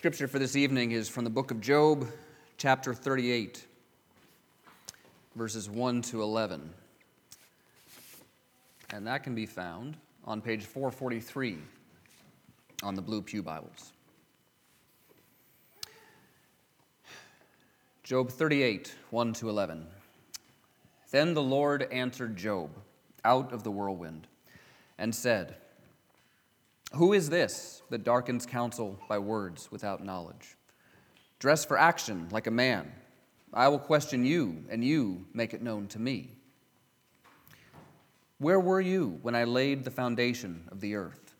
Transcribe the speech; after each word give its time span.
Scripture 0.00 0.28
for 0.28 0.38
this 0.38 0.56
evening 0.56 0.92
is 0.92 1.10
from 1.10 1.24
the 1.24 1.30
book 1.30 1.50
of 1.50 1.60
Job, 1.60 2.08
chapter 2.56 2.94
38, 2.94 3.66
verses 5.36 5.68
1 5.68 6.00
to 6.00 6.22
11. 6.22 6.70
And 8.94 9.06
that 9.06 9.22
can 9.22 9.34
be 9.34 9.44
found 9.44 9.98
on 10.24 10.40
page 10.40 10.64
443 10.64 11.58
on 12.82 12.94
the 12.94 13.02
Blue 13.02 13.20
Pew 13.20 13.42
Bibles. 13.42 13.92
Job 18.02 18.30
38, 18.30 18.94
1 19.10 19.32
to 19.34 19.50
11. 19.50 19.86
Then 21.10 21.34
the 21.34 21.42
Lord 21.42 21.86
answered 21.92 22.38
Job 22.38 22.70
out 23.22 23.52
of 23.52 23.64
the 23.64 23.70
whirlwind 23.70 24.28
and 24.96 25.14
said, 25.14 25.56
Who 26.94 27.12
is 27.12 27.30
this 27.30 27.82
that 27.90 28.04
darkens 28.04 28.46
counsel 28.46 28.98
by 29.08 29.18
words 29.18 29.70
without 29.70 30.04
knowledge? 30.04 30.56
Dress 31.38 31.64
for 31.64 31.78
action 31.78 32.28
like 32.30 32.46
a 32.46 32.50
man. 32.50 32.92
I 33.52 33.68
will 33.68 33.78
question 33.78 34.24
you, 34.24 34.64
and 34.68 34.84
you 34.84 35.26
make 35.32 35.54
it 35.54 35.62
known 35.62 35.86
to 35.88 35.98
me. 35.98 36.30
Where 38.38 38.60
were 38.60 38.80
you 38.80 39.18
when 39.22 39.34
I 39.34 39.44
laid 39.44 39.84
the 39.84 39.90
foundation 39.90 40.68
of 40.72 40.80
the 40.80 40.94
earth? 40.94 41.34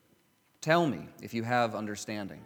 Tell 0.61 0.87
me 0.87 1.09
if 1.23 1.35
you 1.35 1.43
have 1.43 1.75
understanding. 1.75 2.41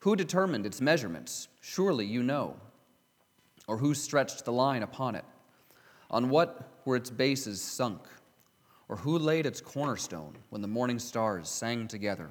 Who 0.00 0.16
determined 0.16 0.66
its 0.66 0.80
measurements? 0.80 1.48
Surely 1.60 2.04
you 2.04 2.22
know. 2.22 2.56
Or 3.66 3.78
who 3.78 3.94
stretched 3.94 4.44
the 4.44 4.52
line 4.52 4.82
upon 4.82 5.14
it? 5.14 5.24
On 6.10 6.28
what 6.28 6.68
were 6.84 6.96
its 6.96 7.10
bases 7.10 7.62
sunk? 7.62 8.02
Or 8.88 8.96
who 8.96 9.18
laid 9.18 9.46
its 9.46 9.60
cornerstone 9.60 10.36
when 10.50 10.62
the 10.62 10.68
morning 10.68 10.98
stars 10.98 11.48
sang 11.48 11.88
together 11.88 12.30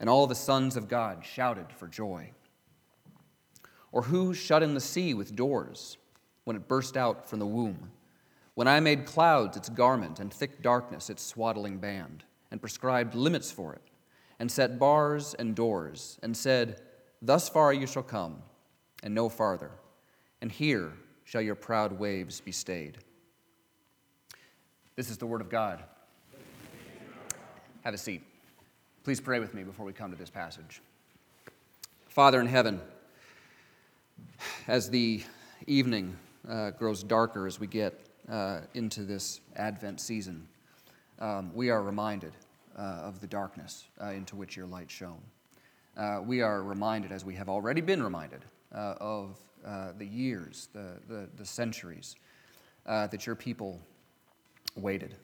and 0.00 0.08
all 0.08 0.26
the 0.26 0.34
sons 0.34 0.76
of 0.76 0.88
God 0.88 1.24
shouted 1.24 1.72
for 1.72 1.88
joy? 1.88 2.32
Or 3.90 4.02
who 4.02 4.34
shut 4.34 4.62
in 4.62 4.74
the 4.74 4.80
sea 4.80 5.14
with 5.14 5.34
doors 5.34 5.96
when 6.44 6.56
it 6.56 6.68
burst 6.68 6.96
out 6.96 7.28
from 7.28 7.38
the 7.38 7.46
womb? 7.46 7.90
When 8.54 8.68
I 8.68 8.80
made 8.80 9.06
clouds 9.06 9.56
its 9.56 9.68
garment 9.68 10.20
and 10.20 10.32
thick 10.32 10.62
darkness 10.62 11.10
its 11.10 11.22
swaddling 11.22 11.78
band, 11.78 12.24
and 12.50 12.60
prescribed 12.60 13.14
limits 13.14 13.50
for 13.50 13.74
it, 13.74 13.82
and 14.38 14.50
set 14.50 14.78
bars 14.78 15.34
and 15.34 15.54
doors, 15.54 16.18
and 16.22 16.36
said, 16.36 16.80
Thus 17.20 17.48
far 17.48 17.72
you 17.72 17.86
shall 17.86 18.02
come, 18.02 18.42
and 19.02 19.14
no 19.14 19.28
farther, 19.28 19.70
and 20.40 20.50
here 20.50 20.92
shall 21.24 21.42
your 21.42 21.54
proud 21.54 21.98
waves 21.98 22.40
be 22.40 22.52
stayed. 22.52 22.98
This 24.98 25.10
is 25.10 25.16
the 25.16 25.26
word 25.26 25.40
of 25.40 25.48
God. 25.48 25.78
Have 27.84 27.94
a 27.94 27.98
seat. 27.98 28.20
Please 29.04 29.20
pray 29.20 29.38
with 29.38 29.54
me 29.54 29.62
before 29.62 29.86
we 29.86 29.92
come 29.92 30.10
to 30.10 30.16
this 30.16 30.28
passage. 30.28 30.82
Father 32.08 32.40
in 32.40 32.48
heaven, 32.48 32.80
as 34.66 34.90
the 34.90 35.22
evening 35.68 36.16
uh, 36.48 36.70
grows 36.70 37.04
darker 37.04 37.46
as 37.46 37.60
we 37.60 37.68
get 37.68 37.94
uh, 38.28 38.62
into 38.74 39.04
this 39.04 39.40
Advent 39.54 40.00
season, 40.00 40.48
um, 41.20 41.52
we 41.54 41.70
are 41.70 41.80
reminded 41.80 42.32
uh, 42.76 42.80
of 42.80 43.20
the 43.20 43.28
darkness 43.28 43.84
uh, 44.02 44.06
into 44.06 44.34
which 44.34 44.56
your 44.56 44.66
light 44.66 44.90
shone. 44.90 45.22
Uh, 45.96 46.22
we 46.26 46.40
are 46.40 46.60
reminded, 46.64 47.12
as 47.12 47.24
we 47.24 47.36
have 47.36 47.48
already 47.48 47.80
been 47.80 48.02
reminded, 48.02 48.44
uh, 48.74 48.94
of 49.00 49.36
the 49.96 50.06
years, 50.06 50.68
the, 50.72 50.94
the, 51.06 51.28
the 51.36 51.46
centuries 51.46 52.16
that 52.84 53.26
your 53.26 53.36
people 53.36 53.80
waited, 54.78 55.16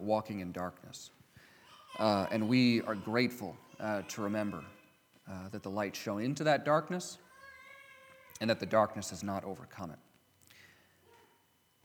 walking 0.00 0.40
in 0.40 0.52
darkness. 0.52 1.10
and 1.98 2.48
we 2.48 2.82
are 2.82 2.94
grateful 2.94 3.56
to 4.08 4.22
remember 4.22 4.62
that 5.52 5.62
the 5.62 5.70
light 5.70 5.94
shone 5.94 6.22
into 6.22 6.44
that 6.44 6.64
darkness 6.64 7.18
and 8.40 8.50
that 8.50 8.60
the 8.60 8.66
darkness 8.66 9.10
has 9.10 9.22
not 9.22 9.44
overcome 9.44 9.90
it. 9.90 9.98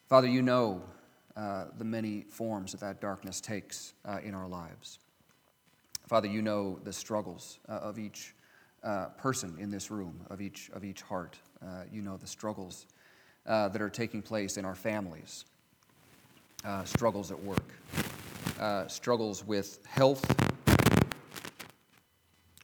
Father, 0.07 0.27
you 0.27 0.41
know 0.41 0.81
uh, 1.37 1.65
the 1.77 1.85
many 1.85 2.21
forms 2.29 2.73
that 2.73 2.81
that 2.81 2.99
darkness 2.99 3.39
takes 3.39 3.93
uh, 4.05 4.19
in 4.23 4.33
our 4.33 4.47
lives. 4.47 4.99
Father, 6.07 6.27
you 6.27 6.41
know 6.41 6.79
the 6.83 6.91
struggles 6.91 7.59
uh, 7.69 7.73
of 7.73 7.97
each 7.97 8.35
uh, 8.83 9.05
person 9.17 9.55
in 9.59 9.69
this 9.69 9.89
room, 9.89 10.19
of 10.29 10.41
each, 10.41 10.69
of 10.73 10.83
each 10.83 11.01
heart. 11.01 11.37
Uh, 11.61 11.83
you 11.91 12.01
know 12.01 12.17
the 12.17 12.27
struggles 12.27 12.87
uh, 13.45 13.69
that 13.69 13.81
are 13.81 13.89
taking 13.89 14.21
place 14.21 14.57
in 14.57 14.65
our 14.65 14.75
families, 14.75 15.45
struggles 16.85 17.31
at 17.31 17.39
work, 17.43 18.89
struggles 18.89 19.45
with 19.45 19.79
health, 19.85 20.25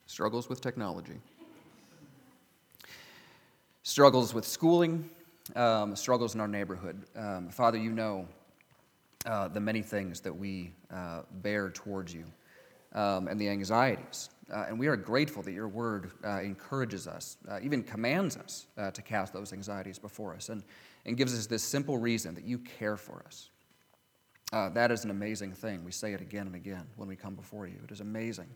struggles 0.06 0.50
with 0.50 0.62
technology 0.62 1.20
struggles 3.88 4.34
with 4.34 4.46
schooling, 4.46 5.10
um, 5.56 5.96
struggles 5.96 6.36
in 6.36 6.42
our 6.42 6.48
neighborhood. 6.48 7.06
Um, 7.16 7.50
Father, 7.50 7.78
you 7.78 7.92
know 7.92 8.28
uh, 9.26 9.48
the 9.48 9.62
many 9.62 9.82
things 9.82 10.20
that 10.20 10.36
we 10.36 10.72
uh, 10.94 11.22
bear 11.42 11.70
towards 11.70 12.14
you 12.14 12.26
um, 12.94 13.30
and 13.30 13.40
the 13.40 13.48
anxieties. 13.48 14.30
Uh, 14.54 14.66
and 14.68 14.78
we 14.78 14.88
are 14.88 14.98
grateful 14.98 15.42
that 15.42 15.54
your 15.54 15.70
word 15.70 16.12
uh, 16.26 16.42
encourages 16.42 17.08
us, 17.08 17.38
uh, 17.50 17.60
even 17.64 17.82
commands 17.82 18.36
us 18.36 18.68
uh, 18.78 18.92
to 18.92 19.02
cast 19.02 19.32
those 19.32 19.54
anxieties 19.54 19.98
before 19.98 20.36
us, 20.36 20.50
and, 20.50 20.64
and 21.06 21.16
gives 21.16 21.34
us 21.34 21.48
this 21.48 21.64
simple 21.64 21.98
reason 21.98 22.36
that 22.36 22.44
you 22.44 22.60
care 22.60 22.98
for 22.98 23.24
us. 23.26 23.50
That 24.52 24.92
is 24.92 25.04
an 25.04 25.12
amazing 25.12 25.54
thing. 25.54 25.84
We 25.84 25.92
say 25.92 26.14
it 26.14 26.22
again 26.22 26.48
and 26.48 26.56
again 26.56 26.86
when 26.96 27.08
we 27.08 27.16
come 27.16 27.36
before 27.36 27.68
you. 27.68 27.78
It 27.84 27.92
is 27.92 28.02
amazing 28.02 28.50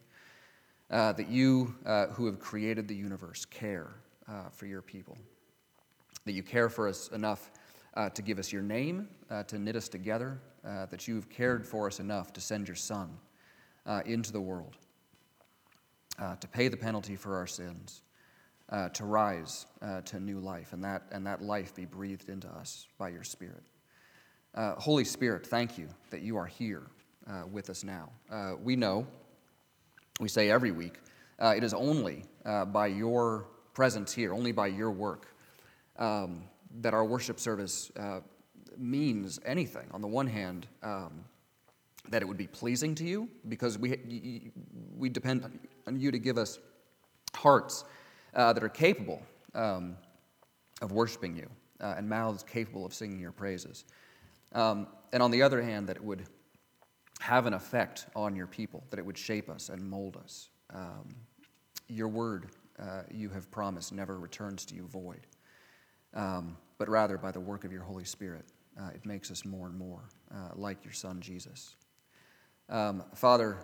that 0.90 1.29
you, 1.29 1.75
who 2.13 2.25
have 2.25 2.40
created 2.40 2.88
the 2.88 2.96
universe, 2.96 3.46
care 3.46 3.96
uh, 4.28 4.50
for 4.50 4.66
your 4.66 4.81
people. 4.81 5.18
That 6.25 6.34
you 6.34 6.44
care 6.44 6.69
for 6.69 6.88
us 6.88 7.09
enough 7.09 7.52
uh, 7.96 8.09
to 8.09 8.22
give 8.22 8.40
us 8.40 8.52
your 8.52 8.62
name, 8.62 9.09
uh, 9.29 9.44
to 9.44 9.59
knit 9.59 9.75
us 9.75 9.90
together, 9.90 10.40
uh, 10.66 10.85
that 10.85 11.07
you've 11.07 11.29
cared 11.29 11.66
for 11.66 11.88
us 11.88 12.00
enough 12.00 12.31
to 12.34 12.41
send 12.41 12.68
your 12.68 12.75
Son 12.75 13.09
uh, 13.85 14.02
into 14.06 14.31
the 14.31 14.40
world, 14.40 14.78
uh, 16.19 16.35
to 16.35 16.47
pay 16.47 16.68
the 16.68 16.78
penalty 16.78 17.16
for 17.16 17.35
our 17.35 17.47
sins, 17.47 18.03
to 18.94 19.03
rise 19.03 19.66
to 20.06 20.19
new 20.19 20.40
life, 20.40 20.72
and 20.72 20.84
that, 20.84 21.03
and 21.12 21.25
that 21.25 21.41
life 21.41 21.75
be 21.75 21.85
breathed 21.85 22.29
into 22.29 22.47
us 22.47 22.88
by 22.97 23.09
your 23.09 23.23
Spirit. 23.23 23.63
Holy 24.56 25.06
Spirit, 25.06 25.46
thank 25.46 25.78
you 25.78 25.88
that 26.10 26.22
you 26.22 26.38
are 26.38 26.46
here 26.46 26.88
with 27.52 27.70
us 27.70 27.84
now. 27.84 28.10
we 28.62 28.76
know, 28.76 29.08
we 30.20 30.28
say 30.28 30.50
every 30.50 30.72
week, 30.72 31.00
it 31.40 31.64
is 31.64 31.74
only 31.74 32.26
by 32.68 32.88
your 32.88 33.48
presence 33.74 34.12
here, 34.12 34.34
only 34.34 34.52
by 34.52 34.68
your 34.68 34.92
work, 34.92 35.28
um, 35.98 36.44
that 36.82 36.94
our 36.94 37.06
worship 37.06 37.40
service 37.40 37.92
uh, 37.98 38.20
means 38.78 39.40
anything. 39.46 39.88
On 39.92 40.02
the 40.02 40.08
one 40.08 40.28
hand, 40.28 40.68
um, 40.84 41.24
that 42.10 42.22
it 42.22 42.28
would 42.28 42.38
be 42.38 42.48
pleasing 42.48 42.96
to 42.96 43.04
you, 43.04 43.30
because 43.48 43.78
we, 43.78 44.52
we 44.98 45.10
depend 45.10 45.60
on 45.88 46.00
you 46.00 46.12
to 46.12 46.20
give 46.20 46.38
us 46.38 46.60
hearts 47.36 47.86
uh, 48.34 48.52
that 48.54 48.64
are 48.64 48.70
capable 48.70 49.22
um, 49.54 49.96
of 50.82 50.92
worshiping 50.92 51.36
you 51.36 51.50
uh, 51.80 51.96
and 51.98 52.10
mouths 52.10 52.44
capable 52.44 52.86
of 52.86 52.94
singing 52.94 53.20
your 53.20 53.32
praises. 53.32 53.86
Um, 54.54 54.88
and 55.14 55.22
on 55.24 55.32
the 55.32 55.42
other 55.42 55.62
hand, 55.62 55.88
that 55.88 55.98
it 55.98 56.04
would 56.04 56.24
have 57.20 57.46
an 57.46 57.54
effect 57.54 58.08
on 58.16 58.36
your 58.36 58.48
people, 58.48 58.84
that 58.90 59.00
it 59.00 59.06
would 59.06 59.18
shape 59.18 59.50
us 59.50 59.70
and 59.70 59.82
mold 59.82 60.18
us. 60.18 60.50
Um, 60.74 61.16
your 61.88 62.08
word 62.08 62.48
uh, 62.80 63.04
you 63.12 63.30
have 63.30 63.52
promised 63.52 63.94
never 63.94 64.18
returns 64.20 64.66
to 64.66 64.76
you 64.76 64.88
void, 64.88 65.28
um, 66.14 66.58
but 66.78 66.90
rather 66.90 67.18
by 67.18 67.32
the 67.32 67.40
work 67.40 67.64
of 67.64 67.72
your 67.72 67.84
Holy 67.84 68.06
Spirit, 68.06 68.46
uh, 68.80 68.90
it 68.96 69.06
makes 69.06 69.30
us 69.30 69.46
more 69.46 69.68
and 69.68 69.78
more 69.78 70.10
uh, 70.34 70.50
like 70.56 70.84
your 70.84 70.94
Son, 70.94 71.22
Jesus. 71.22 71.76
Um, 72.70 73.04
Father, 73.14 73.58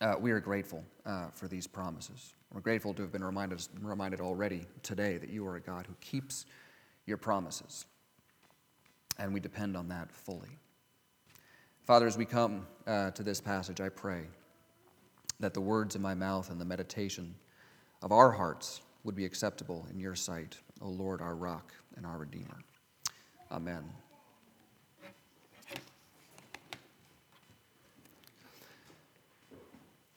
uh, 0.00 0.14
we 0.18 0.30
are 0.30 0.40
grateful 0.40 0.84
uh, 1.04 1.28
for 1.34 1.48
these 1.48 1.66
promises. 1.66 2.34
We're 2.52 2.60
grateful 2.60 2.94
to 2.94 3.02
have 3.02 3.12
been 3.12 3.24
reminded, 3.24 3.66
reminded 3.80 4.20
already 4.20 4.64
today 4.82 5.18
that 5.18 5.28
you 5.28 5.46
are 5.46 5.56
a 5.56 5.60
God 5.60 5.86
who 5.86 5.94
keeps 6.00 6.46
your 7.04 7.16
promises, 7.16 7.84
and 9.18 9.32
we 9.32 9.40
depend 9.40 9.76
on 9.76 9.88
that 9.88 10.10
fully. 10.12 10.58
Father, 11.84 12.06
as 12.06 12.16
we 12.18 12.24
come 12.24 12.66
uh, 12.86 13.10
to 13.12 13.22
this 13.22 13.40
passage, 13.40 13.80
I 13.80 13.88
pray 13.88 14.24
that 15.40 15.54
the 15.54 15.60
words 15.60 15.94
of 15.94 16.00
my 16.00 16.14
mouth 16.14 16.50
and 16.50 16.60
the 16.60 16.64
meditation 16.64 17.34
of 18.02 18.12
our 18.12 18.30
hearts 18.30 18.82
would 19.04 19.14
be 19.14 19.24
acceptable 19.24 19.86
in 19.90 19.98
your 19.98 20.14
sight, 20.14 20.58
O 20.82 20.88
Lord, 20.88 21.20
our 21.22 21.34
rock 21.34 21.72
and 21.96 22.04
our 22.04 22.18
Redeemer. 22.18 22.58
Amen. 23.50 23.84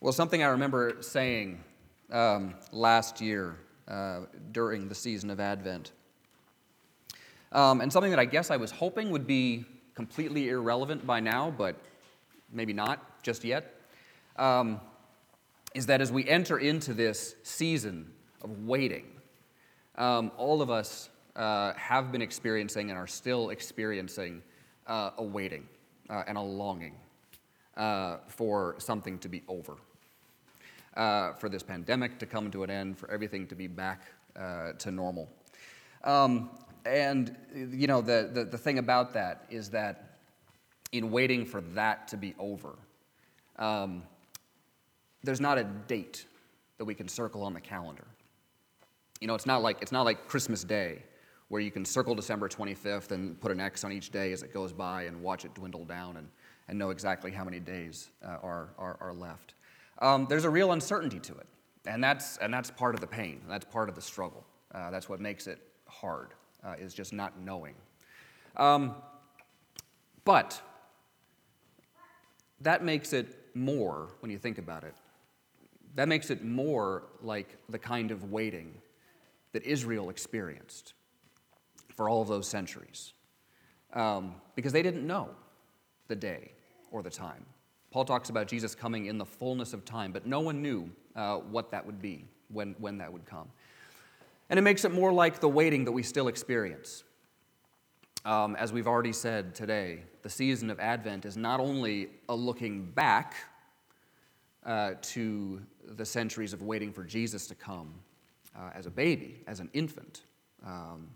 Well, 0.02 0.12
something 0.12 0.44
I 0.44 0.48
remember 0.48 0.98
saying 1.02 1.64
um, 2.12 2.56
last 2.72 3.22
year 3.22 3.56
uh, 3.88 4.22
during 4.52 4.90
the 4.90 4.96
season 4.96 5.30
of 5.30 5.40
Advent, 5.40 5.92
um, 7.52 7.82
and 7.82 7.92
something 7.92 8.12
that 8.12 8.20
I 8.20 8.26
guess 8.26 8.52
I 8.52 8.58
was 8.58 8.72
hoping 8.72 9.12
would 9.12 9.28
be 9.28 9.66
completely 9.96 10.50
irrelevant 10.50 11.06
by 11.06 11.20
now, 11.20 11.54
but 11.56 11.76
maybe 12.52 12.74
not 12.74 13.24
just 13.24 13.44
yet. 13.44 13.76
Um, 14.38 14.80
is 15.74 15.86
that 15.86 16.02
as 16.02 16.12
we 16.12 16.28
enter 16.28 16.58
into 16.58 16.94
this 16.94 17.36
season 17.44 18.12
of 18.42 18.66
waiting, 18.66 19.06
um, 19.96 20.32
all 20.38 20.62
of 20.62 20.70
us 20.70 21.10
uh, 21.36 21.74
have 21.74 22.12
been 22.12 22.22
experiencing 22.22 22.90
and 22.90 22.98
are 22.98 23.08
still 23.08 23.50
experiencing 23.50 24.42
uh, 24.88 25.12
a 25.18 25.24
waiting 25.24 25.68
uh, 26.10 26.24
and 26.28 26.38
a 26.38 26.42
longing 26.42 26.96
uh, 27.78 28.18
for 28.28 28.76
something 28.80 29.18
to 29.20 29.30
be 29.30 29.44
over, 29.48 29.76
uh, 30.98 31.34
for 31.34 31.48
this 31.48 31.64
pandemic 31.64 32.20
to 32.20 32.26
come 32.26 32.52
to 32.52 32.64
an 32.64 32.70
end, 32.70 32.98
for 32.98 33.10
everything 33.10 33.48
to 33.48 33.56
be 33.56 33.68
back 33.68 34.02
uh, 34.36 34.74
to 34.74 34.92
normal. 34.92 35.30
Um, 36.04 36.50
and, 36.86 37.36
you 37.54 37.88
know, 37.88 38.02
the, 38.02 38.30
the, 38.34 38.44
the, 38.46 38.58
thing 38.58 38.80
about 38.80 39.14
that 39.14 39.46
is 39.50 39.70
that 39.70 40.18
in 40.92 41.12
waiting 41.12 41.46
for 41.46 41.62
that 41.62 42.08
to 42.10 42.18
be 42.18 42.34
over, 42.40 42.76
um, 43.58 44.04
there's 45.24 45.42
not 45.42 45.58
a 45.58 45.64
date 45.64 46.26
that 46.78 46.86
we 46.86 46.96
can 46.96 47.08
circle 47.08 47.44
on 47.44 47.54
the 47.54 47.62
calendar. 47.62 48.08
You 49.20 49.28
know, 49.28 49.36
it's 49.36 49.46
not 49.46 49.62
like, 49.62 49.82
it's 49.82 49.92
not 49.92 50.04
like 50.04 50.28
Christmas 50.28 50.64
Day 50.64 51.04
where 51.52 51.62
you 51.62 51.70
can 51.70 51.84
circle 51.84 52.16
December 52.16 52.48
25th 52.48 53.12
and 53.12 53.40
put 53.42 53.52
an 53.52 53.60
X 53.60 53.84
on 53.84 53.92
each 53.92 54.10
day 54.10 54.32
as 54.32 54.42
it 54.42 54.54
goes 54.54 54.72
by 54.72 55.04
and 55.04 55.22
watch 55.22 55.44
it 55.44 55.54
dwindle 55.54 55.84
down 55.84 56.16
and, 56.16 56.30
and 56.70 56.80
know 56.80 56.92
exactly 56.92 57.30
how 57.30 57.44
many 57.44 57.60
days 57.60 58.10
uh, 58.26 58.38
are, 58.42 58.70
are, 58.78 58.98
are, 59.02 59.14
left. 59.14 59.54
Um, 60.00 60.26
there's 60.30 60.46
a 60.46 60.50
real 60.50 60.72
uncertainty 60.72 61.20
to 61.20 61.34
it, 61.34 61.48
and 61.86 62.02
that's, 62.02 62.38
and 62.38 62.54
that's 62.54 62.72
part 62.72 62.96
of 62.96 63.02
the 63.02 63.08
pain, 63.08 63.42
that's 63.50 63.66
part 63.66 63.90
of 63.90 63.96
the 63.96 64.02
struggle. 64.02 64.46
Uh, 64.74 64.92
that's 64.92 65.10
what 65.10 65.20
makes 65.20 65.46
it 65.46 65.60
hard, 65.90 66.30
uh, 66.66 66.76
is 66.80 66.94
just 66.94 67.14
not 67.14 67.40
knowing. 67.40 67.76
Um, 68.58 68.96
but 70.24 70.62
that 72.62 72.84
makes 72.84 73.14
it 73.14 73.56
more, 73.56 74.10
when 74.20 74.32
you 74.32 74.38
think 74.38 74.58
about 74.58 74.84
it, 74.84 74.96
that 75.96 76.08
makes 76.08 76.30
it 76.30 76.44
more 76.44 77.04
like 77.22 77.58
the 77.70 77.80
kind 77.80 78.12
of 78.12 78.32
waiting 78.32 78.74
that 79.52 79.64
Israel 79.64 80.10
experienced 80.10 80.94
for 81.96 82.08
all 82.08 82.22
of 82.22 82.28
those 82.28 82.48
centuries 82.48 83.14
um, 83.94 84.36
because 84.56 84.72
they 84.72 84.82
didn't 84.82 85.06
know 85.06 85.30
the 86.08 86.16
day 86.16 86.52
or 86.92 87.04
the 87.04 87.10
time. 87.10 87.46
Paul 87.92 88.06
talks 88.06 88.30
about 88.30 88.48
Jesus 88.48 88.74
coming 88.74 89.08
in 89.08 89.18
the 89.18 89.26
fullness 89.26 89.74
of 89.74 89.84
time, 89.84 90.14
but 90.14 90.26
no 90.26 90.40
one 90.40 90.62
knew 90.62 90.90
uh, 91.16 91.38
what 91.38 91.72
that 91.72 91.86
would 91.86 92.02
be, 92.02 92.26
when, 92.48 92.74
when 92.80 92.98
that 93.00 93.12
would 93.12 93.26
come. 93.26 93.50
And 94.52 94.58
it 94.58 94.64
makes 94.64 94.84
it 94.84 94.92
more 94.92 95.14
like 95.14 95.40
the 95.40 95.48
waiting 95.48 95.86
that 95.86 95.94
we 95.94 96.04
still 96.04 96.28
experience. 96.28 97.06
Um, 98.26 98.58
as 98.58 98.74
we've 98.74 98.86
already 98.86 99.14
said 99.14 99.56
today, 99.56 100.04
the 100.24 100.30
season 100.30 100.70
of 100.70 100.78
Advent 100.78 101.24
is 101.24 101.38
not 101.38 101.62
only 101.62 102.10
a 102.28 102.36
looking 102.36 102.84
back 102.84 103.36
uh, 104.66 104.96
to 105.04 105.62
the 105.86 106.04
centuries 106.04 106.52
of 106.52 106.62
waiting 106.62 106.92
for 106.92 107.06
Jesus 107.06 107.48
to 107.48 107.56
come 107.56 107.94
uh, 108.54 108.72
as 108.76 108.88
a 108.88 108.90
baby, 108.90 109.40
as 109.48 109.62
an 109.62 109.70
infant, 109.72 110.24
um, 110.66 111.08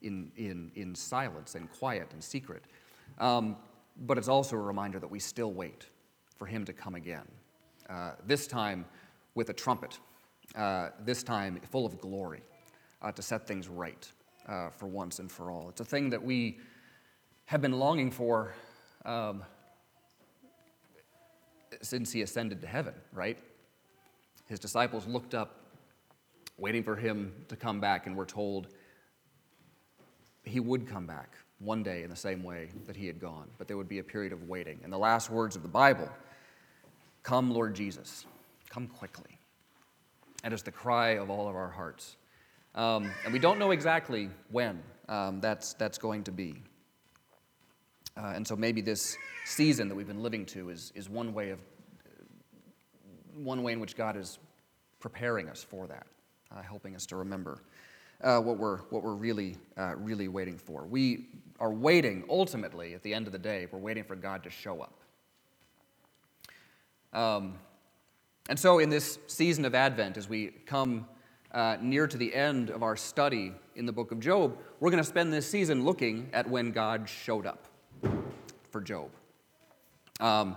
in, 0.00 0.32
in, 0.38 0.70
in 0.74 0.94
silence 0.94 1.56
and 1.56 1.70
quiet 1.70 2.08
and 2.14 2.24
secret. 2.24 2.64
Um, 3.18 3.54
but 4.06 4.16
it's 4.16 4.28
also 4.28 4.56
a 4.56 4.60
reminder 4.60 4.98
that 4.98 5.10
we 5.10 5.18
still 5.18 5.52
wait 5.52 5.84
for 6.36 6.46
him 6.46 6.64
to 6.64 6.72
come 6.72 6.94
again. 6.94 7.28
Uh, 7.90 8.12
this 8.26 8.46
time 8.46 8.86
with 9.34 9.50
a 9.50 9.54
trumpet, 9.54 9.98
uh, 10.56 10.88
this 11.04 11.22
time 11.22 11.60
full 11.70 11.84
of 11.84 12.00
glory, 12.00 12.40
uh, 13.02 13.12
to 13.12 13.22
set 13.22 13.46
things 13.46 13.68
right 13.68 14.10
uh, 14.48 14.70
for 14.70 14.86
once 14.86 15.18
and 15.18 15.30
for 15.30 15.50
all. 15.50 15.68
It's 15.68 15.80
a 15.80 15.84
thing 15.84 16.10
that 16.10 16.22
we 16.22 16.58
have 17.46 17.62
been 17.62 17.78
longing 17.78 18.10
for 18.10 18.54
um, 19.04 19.42
since 21.82 22.12
he 22.12 22.22
ascended 22.22 22.60
to 22.60 22.66
heaven, 22.66 22.94
right? 23.12 23.38
His 24.46 24.58
disciples 24.58 25.06
looked 25.06 25.34
up, 25.34 25.60
waiting 26.56 26.82
for 26.82 26.96
him 26.96 27.32
to 27.48 27.56
come 27.56 27.80
back, 27.80 28.06
and 28.06 28.16
were 28.16 28.26
told 28.26 28.68
he 30.44 30.60
would 30.60 30.86
come 30.86 31.06
back 31.06 31.36
one 31.58 31.82
day 31.82 32.02
in 32.02 32.10
the 32.10 32.16
same 32.16 32.42
way 32.42 32.68
that 32.86 32.96
he 32.96 33.06
had 33.06 33.20
gone, 33.20 33.48
but 33.58 33.68
there 33.68 33.76
would 33.76 33.88
be 33.88 33.98
a 33.98 34.04
period 34.04 34.32
of 34.32 34.48
waiting. 34.48 34.80
And 34.82 34.92
the 34.92 34.98
last 34.98 35.30
words 35.30 35.56
of 35.56 35.62
the 35.62 35.68
Bible 35.68 36.08
Come, 37.22 37.50
Lord 37.50 37.74
Jesus, 37.74 38.24
come 38.70 38.86
quickly. 38.86 39.38
And 40.44 40.54
it's 40.54 40.62
the 40.62 40.72
cry 40.72 41.10
of 41.16 41.28
all 41.28 41.48
of 41.48 41.56
our 41.56 41.68
hearts. 41.68 42.16
Um, 42.74 43.10
and 43.24 43.32
we 43.32 43.38
don't 43.38 43.58
know 43.58 43.70
exactly 43.70 44.30
when 44.50 44.82
um, 45.08 45.40
that's, 45.40 45.74
that's 45.74 45.98
going 45.98 46.24
to 46.24 46.32
be. 46.32 46.62
Uh, 48.16 48.32
and 48.34 48.46
so 48.46 48.56
maybe 48.56 48.80
this 48.80 49.16
season 49.44 49.88
that 49.88 49.94
we've 49.94 50.06
been 50.06 50.22
living 50.22 50.44
to 50.46 50.70
is, 50.70 50.92
is 50.94 51.08
one 51.08 51.32
way 51.32 51.50
of 51.50 51.60
one 53.34 53.62
way 53.62 53.72
in 53.72 53.80
which 53.80 53.96
God 53.96 54.16
is 54.16 54.38
preparing 55.00 55.48
us 55.48 55.62
for 55.62 55.86
that, 55.86 56.06
uh, 56.50 56.62
helping 56.62 56.96
us 56.96 57.06
to 57.06 57.16
remember 57.16 57.62
uh, 58.22 58.40
what 58.40 58.58
we're 58.58 58.78
what 58.90 59.02
we're 59.02 59.14
really 59.14 59.56
uh, 59.76 59.94
really 59.96 60.28
waiting 60.28 60.58
for. 60.58 60.84
We 60.86 61.26
are 61.60 61.72
waiting 61.72 62.24
ultimately 62.28 62.94
at 62.94 63.02
the 63.02 63.14
end 63.14 63.26
of 63.26 63.32
the 63.32 63.38
day. 63.38 63.66
We're 63.70 63.78
waiting 63.78 64.04
for 64.04 64.16
God 64.16 64.42
to 64.44 64.50
show 64.50 64.80
up. 64.80 64.94
Um, 67.12 67.54
and 68.48 68.58
so, 68.58 68.78
in 68.78 68.90
this 68.90 69.18
season 69.26 69.64
of 69.64 69.74
Advent, 69.74 70.16
as 70.16 70.28
we 70.28 70.48
come 70.66 71.06
uh, 71.52 71.76
near 71.80 72.06
to 72.06 72.16
the 72.16 72.34
end 72.34 72.70
of 72.70 72.82
our 72.82 72.96
study 72.96 73.52
in 73.74 73.86
the 73.86 73.92
book 73.92 74.12
of 74.12 74.20
Job, 74.20 74.56
we're 74.80 74.90
going 74.90 75.02
to 75.02 75.08
spend 75.08 75.32
this 75.32 75.48
season 75.48 75.84
looking 75.84 76.28
at 76.32 76.48
when 76.48 76.72
God 76.72 77.08
showed 77.08 77.46
up 77.46 77.66
for 78.70 78.80
Job. 78.80 79.10
Um, 80.20 80.56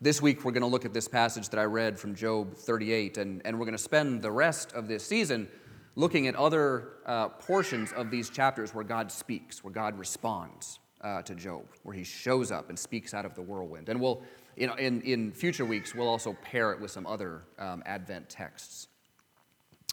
this 0.00 0.22
week, 0.22 0.44
we're 0.44 0.52
going 0.52 0.62
to 0.62 0.68
look 0.68 0.86
at 0.86 0.94
this 0.94 1.08
passage 1.08 1.50
that 1.50 1.60
I 1.60 1.64
read 1.64 1.98
from 1.98 2.14
Job 2.14 2.54
38, 2.54 3.18
and, 3.18 3.42
and 3.44 3.58
we're 3.58 3.66
going 3.66 3.76
to 3.76 3.82
spend 3.82 4.22
the 4.22 4.30
rest 4.30 4.72
of 4.72 4.88
this 4.88 5.04
season 5.04 5.46
looking 5.94 6.26
at 6.26 6.34
other 6.36 6.92
uh, 7.04 7.28
portions 7.28 7.92
of 7.92 8.10
these 8.10 8.30
chapters 8.30 8.74
where 8.74 8.84
God 8.84 9.12
speaks, 9.12 9.62
where 9.62 9.72
God 9.72 9.98
responds 9.98 10.78
uh, 11.02 11.20
to 11.22 11.34
Job, 11.34 11.66
where 11.82 11.94
he 11.94 12.04
shows 12.04 12.50
up 12.50 12.70
and 12.70 12.78
speaks 12.78 13.12
out 13.12 13.26
of 13.26 13.34
the 13.34 13.42
whirlwind. 13.42 13.90
And 13.90 14.00
we'll, 14.00 14.22
in, 14.56 14.70
in, 14.78 15.02
in 15.02 15.32
future 15.32 15.66
weeks, 15.66 15.94
we'll 15.94 16.08
also 16.08 16.34
pair 16.42 16.72
it 16.72 16.80
with 16.80 16.90
some 16.90 17.06
other 17.06 17.42
um, 17.58 17.82
Advent 17.84 18.30
texts 18.30 18.88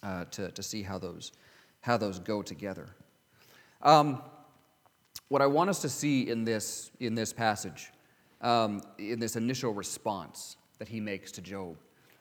uh, 0.08 0.24
to, 0.32 0.52
to 0.52 0.64
see 0.64 0.82
how 0.82 0.98
those, 0.98 1.34
how 1.82 1.98
those 1.98 2.20
go 2.20 2.42
together. 2.42 2.88
Um, 3.82 4.22
what 5.28 5.42
I 5.42 5.48
want 5.48 5.70
us 5.70 5.82
to 5.82 5.90
see 5.90 6.30
in 6.30 6.46
this, 6.46 6.92
in 7.00 7.14
this 7.14 7.34
passage, 7.34 7.92
um, 8.42 8.82
in 8.98 9.20
this 9.20 9.36
initial 9.36 9.74
response 9.74 10.56
that 10.80 10.88
he 10.88 11.02
makes 11.02 11.32
to 11.34 11.42
Job, 11.42 11.76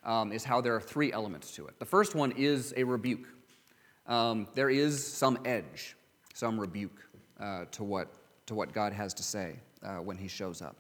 um, 0.04 0.32
is 0.32 0.42
how 0.42 0.60
there 0.60 0.74
are 0.74 0.80
three 0.80 1.12
elements 1.12 1.54
to 1.54 1.66
it. 1.68 1.78
The 1.78 1.84
first 1.84 2.14
one 2.14 2.32
is 2.32 2.74
a 2.76 2.82
rebuke. 2.82 3.28
Um, 4.06 4.48
there 4.54 4.70
is 4.70 5.04
some 5.06 5.38
edge, 5.44 5.96
some 6.34 6.58
rebuke 6.58 7.00
uh, 7.38 7.66
to, 7.72 7.84
what, 7.84 8.08
to 8.46 8.54
what 8.54 8.72
God 8.72 8.92
has 8.92 9.14
to 9.14 9.22
say 9.22 9.56
uh, 9.84 9.96
when 9.96 10.16
he 10.16 10.26
shows 10.26 10.60
up. 10.60 10.76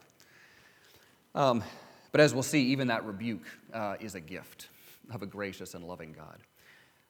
Um, 1.34 1.62
but 2.10 2.20
as 2.20 2.34
we'll 2.34 2.42
see, 2.42 2.62
even 2.66 2.88
that 2.88 3.04
rebuke 3.04 3.46
uh, 3.72 3.96
is 4.00 4.16
a 4.16 4.20
gift 4.20 4.68
of 5.12 5.22
a 5.22 5.26
gracious 5.26 5.74
and 5.74 5.84
loving 5.84 6.12
God. 6.12 6.38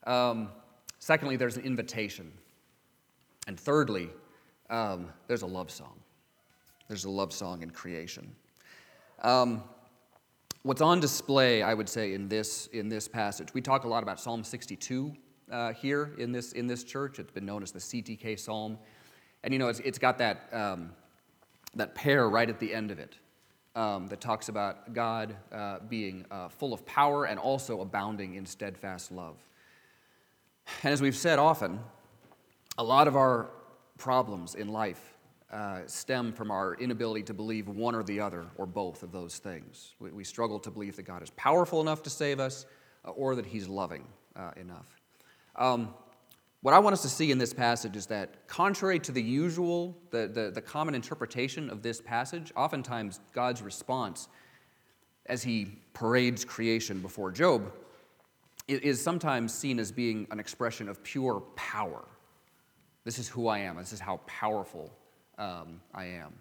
Um, 0.07 0.49
secondly, 0.99 1.37
there's 1.37 1.57
an 1.57 1.65
invitation. 1.65 2.33
And 3.47 3.59
thirdly, 3.59 4.09
um, 4.71 5.09
there's 5.29 5.43
a 5.43 5.47
love 5.47 5.71
song. 5.71 6.01
There's 6.89 7.05
a 7.05 7.11
love 7.11 7.33
song 7.33 7.63
in 7.63 7.71
creation. 7.71 8.35
Um, 9.23 9.63
what's 10.63 10.81
on 10.81 11.01
display, 11.01 11.63
I 11.63 11.75
would 11.75 11.89
say, 11.89 12.15
in 12.15 12.29
this, 12.29 12.69
in 12.69 12.89
this 12.89 13.09
passage, 13.09 13.53
we 13.55 13.61
talk 13.61 13.85
a 13.85 13.89
lot 13.89 14.03
about 14.03 14.21
Psalm 14.21 14.45
62 14.45 15.13
uh, 15.51 15.73
here 15.73 16.13
in 16.19 16.33
this, 16.33 16.53
in 16.53 16.67
this 16.67 16.85
church. 16.85 17.19
It's 17.19 17.31
been 17.31 17.47
known 17.47 17.63
as 17.63 17.73
the 17.73 17.79
CTK 17.79 18.39
Psalm. 18.39 18.79
And 19.43 19.53
you 19.53 19.59
know, 19.59 19.69
it's, 19.69 19.81
it's 19.81 19.99
got 19.99 20.19
that, 20.19 20.49
um, 20.53 20.93
that 21.75 21.95
pair 21.95 22.29
right 22.29 22.49
at 22.49 22.59
the 22.59 22.73
end 22.73 22.91
of 22.91 22.99
it 22.99 23.17
um, 23.75 24.07
that 24.09 24.21
talks 24.21 24.49
about 24.49 24.93
God 24.93 25.37
uh, 25.53 25.79
being 25.89 26.25
uh, 26.31 26.49
full 26.49 26.73
of 26.73 26.85
power 26.87 27.27
and 27.27 27.39
also 27.39 27.81
abounding 27.81 28.35
in 28.35 28.47
steadfast 28.47 29.13
love. 29.13 29.37
And 30.83 30.93
as 30.93 31.01
we've 31.01 31.17
said 31.17 31.39
often, 31.39 31.81
a 32.79 32.85
lot 32.85 33.09
of 33.09 33.17
our 33.17 33.51
problems 33.99 34.55
in 34.55 34.69
life 34.69 35.15
uh, 35.51 35.81
stem 35.87 36.33
from 36.33 36.51
our 36.51 36.75
inability 36.75 37.23
to 37.23 37.35
believe 37.35 37.69
one 37.69 37.95
or 37.95 38.03
the 38.03 38.21
other 38.21 38.47
or 38.57 38.67
both 38.67 39.03
of 39.03 39.13
those 39.13 39.39
things. 39.39 39.95
We, 40.01 40.11
we 40.11 40.25
struggle 40.25 40.59
to 40.61 40.71
believe 40.71 40.97
that 40.97 41.05
God 41.05 41.23
is 41.23 41.31
powerful 41.31 41.81
enough 41.81 42.03
to 42.03 42.11
save 42.11 42.41
us 42.41 42.67
uh, 43.05 43.11
or 43.11 43.37
that 43.37 43.47
He's 43.47 43.69
loving 43.69 44.05
uh, 44.35 44.51
enough. 44.57 45.01
Um, 45.55 45.95
what 46.63 46.75
I 46.75 46.79
want 46.81 46.95
us 46.95 47.03
to 47.03 47.09
see 47.09 47.31
in 47.31 47.39
this 47.39 47.53
passage 47.53 47.97
is 47.97 48.07
that, 48.07 48.49
contrary 48.49 48.99
to 49.01 49.13
the 49.13 49.23
usual, 49.23 49.97
the, 50.11 50.27
the, 50.27 50.51
the 50.51 50.61
common 50.61 50.95
interpretation 50.95 51.71
of 51.71 51.81
this 51.81 52.01
passage, 52.01 52.53
oftentimes 52.57 53.21
God's 53.33 53.63
response 53.63 54.29
as 55.27 55.45
He 55.45 55.79
parades 55.95 56.45
creation 56.45 57.01
before 57.01 57.31
Job 57.31 57.73
is 58.69 59.01
sometimes 59.03 59.55
seen 59.55 59.79
as 59.79 59.93
being 59.93 60.27
an 60.31 60.41
expression 60.41 60.89
of 60.89 61.03
pure 61.03 61.41
power 61.55 62.05
this 63.07 63.21
is 63.21 63.29
who 63.29 63.47
I 63.47 63.61
am. 63.61 63.77
This 63.77 63.93
is 63.93 64.01
how 64.01 64.17
powerful 64.27 64.93
um, 65.39 65.81
I 65.95 66.07
am. 66.07 66.35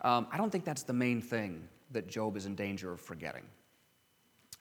Um, 0.00 0.28
I 0.30 0.36
don't 0.36 0.48
think 0.48 0.64
that's 0.64 0.84
the 0.84 0.92
main 0.92 1.20
thing 1.20 1.68
that 1.90 2.06
Job 2.06 2.36
is 2.36 2.46
in 2.46 2.54
danger 2.54 2.92
of 2.92 3.00
forgetting. 3.00 3.42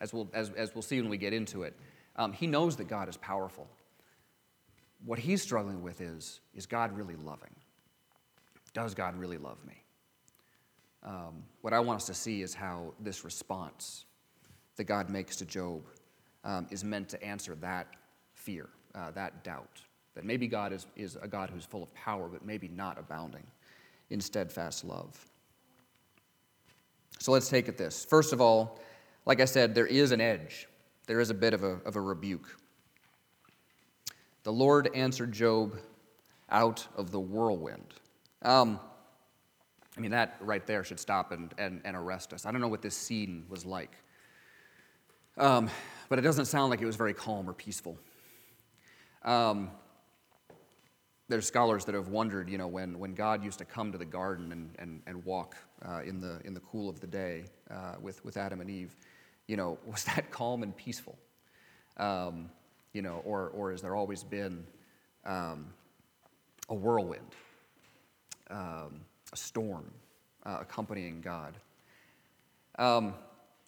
as 0.02 0.12
we'll, 0.12 0.28
as, 0.34 0.50
as 0.58 0.74
we'll 0.74 0.82
see 0.82 1.00
when 1.00 1.12
we 1.12 1.18
get 1.18 1.34
into 1.34 1.62
it, 1.62 1.78
um, 2.16 2.34
he 2.34 2.48
knows 2.48 2.76
that 2.78 2.88
God 2.88 3.08
is 3.08 3.18
powerful. 3.18 3.68
What 5.06 5.20
he's 5.20 5.44
struggling 5.44 5.84
with 5.84 6.02
is 6.02 6.40
is 6.56 6.66
God 6.66 6.98
really 6.98 7.16
loving? 7.16 7.54
Does 8.74 8.96
God 8.96 9.16
really 9.16 9.38
love 9.38 9.64
me? 9.64 9.84
Um, 11.04 11.44
what 11.62 11.72
I 11.72 11.80
want 11.82 11.98
us 11.98 12.08
to 12.08 12.16
see 12.16 12.42
is 12.42 12.56
how 12.56 12.96
this 13.00 13.24
response 13.24 14.06
that 14.78 14.86
God 14.86 15.12
makes 15.12 15.36
to 15.36 15.46
Job 15.46 15.84
um, 16.48 16.66
is 16.72 16.84
meant 16.84 17.10
to 17.10 17.22
answer 17.24 17.54
that 17.56 17.88
fear, 18.34 18.70
uh, 18.96 19.12
that 19.12 19.44
doubt, 19.44 19.82
that 20.16 20.24
maybe 20.24 20.48
God 20.48 20.74
is, 20.74 20.88
is 20.96 21.18
a 21.22 21.28
God 21.28 21.52
who's 21.52 21.66
full 21.66 21.84
of 21.84 21.94
power, 21.94 22.28
but 22.28 22.44
maybe 22.44 22.70
not 22.70 22.98
abounding 22.98 23.46
in 24.10 24.22
steadfast 24.22 24.84
love. 24.86 25.26
So 27.20 27.32
let's 27.34 27.50
take 27.50 27.68
it 27.68 27.78
this. 27.78 28.06
First 28.06 28.32
of 28.32 28.40
all, 28.40 28.80
like 29.26 29.42
I 29.42 29.46
said, 29.46 29.76
there 29.76 29.86
is 29.86 30.12
an 30.12 30.22
edge, 30.22 30.68
there 31.06 31.20
is 31.20 31.30
a 31.30 31.34
bit 31.34 31.54
of 31.54 31.64
a, 31.64 31.80
of 31.86 31.98
a 31.98 32.02
rebuke. 32.02 32.58
The 34.44 34.54
Lord 34.54 34.90
answered 34.96 35.34
Job 35.34 35.78
out 36.50 36.88
of 36.96 37.12
the 37.12 37.20
whirlwind. 37.20 37.94
Um, 38.44 38.80
I 39.98 40.00
mean, 40.00 40.12
that 40.12 40.38
right 40.40 40.66
there 40.66 40.86
should 40.86 41.00
stop 41.00 41.34
and, 41.34 41.54
and, 41.58 41.82
and 41.84 41.98
arrest 41.98 42.32
us. 42.32 42.46
I 42.46 42.52
don't 42.52 42.62
know 42.62 42.70
what 42.70 42.82
this 42.82 42.96
scene 42.96 43.46
was 43.50 43.66
like, 43.66 43.92
um, 45.38 45.70
but 46.10 46.20
it 46.20 46.22
doesn't 46.22 46.46
sound 46.46 46.70
like 46.70 46.82
it 46.82 46.86
was 46.86 46.96
very 46.96 47.14
calm 47.14 47.50
or 47.50 47.54
peaceful. 47.54 47.98
Um, 49.24 49.72
there's 51.30 51.46
scholars 51.46 51.84
that 51.86 51.96
have 51.96 52.08
wondered, 52.08 52.50
you 52.50 52.58
know, 52.58 52.68
when, 52.68 52.98
when 53.00 53.14
God 53.14 53.44
used 53.44 53.60
to 53.60 53.66
come 53.66 53.92
to 53.92 53.98
the 53.98 54.06
garden 54.06 54.52
and, 54.52 54.70
and, 54.80 55.02
and 55.06 55.26
walk 55.26 55.58
uh, 55.86 56.02
in, 56.06 56.22
the, 56.22 56.40
in 56.46 56.54
the 56.54 56.62
cool 56.62 56.90
of 56.90 57.02
the 57.02 57.08
day 57.08 57.46
uh, 57.70 57.96
with, 58.02 58.24
with 58.24 58.38
Adam 58.38 58.62
and 58.62 58.70
Eve, 58.70 58.96
you 59.48 59.58
know, 59.58 59.78
was 59.86 60.06
that 60.06 60.32
calm 60.32 60.64
and 60.64 60.76
peaceful? 60.76 61.18
Um, 61.98 62.50
you 62.94 63.02
know, 63.02 63.22
or, 63.26 63.50
or 63.50 63.72
has 63.72 63.82
there 63.82 63.96
always 63.96 64.24
been 64.24 64.66
um, 65.26 65.68
a 66.70 66.76
whirlwind, 66.76 67.36
um, 68.50 69.02
a 69.34 69.36
storm 69.36 69.92
uh, 70.46 70.60
accompanying 70.62 71.20
God? 71.20 71.58
Um, 72.80 73.16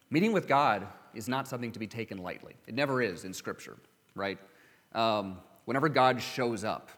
meeting 0.09 0.31
with 0.31 0.47
God 0.47 0.87
is 1.13 1.27
not 1.27 1.47
something 1.47 1.71
to 1.71 1.79
be 1.79 1.87
taken 1.87 2.17
lightly. 2.17 2.55
It 2.67 2.75
never 2.75 3.01
is 3.01 3.25
in 3.25 3.33
Scripture, 3.33 3.77
right? 4.15 4.37
Um, 4.93 5.37
whenever 5.65 5.89
God 5.89 6.21
shows 6.21 6.63
up, 6.63 6.89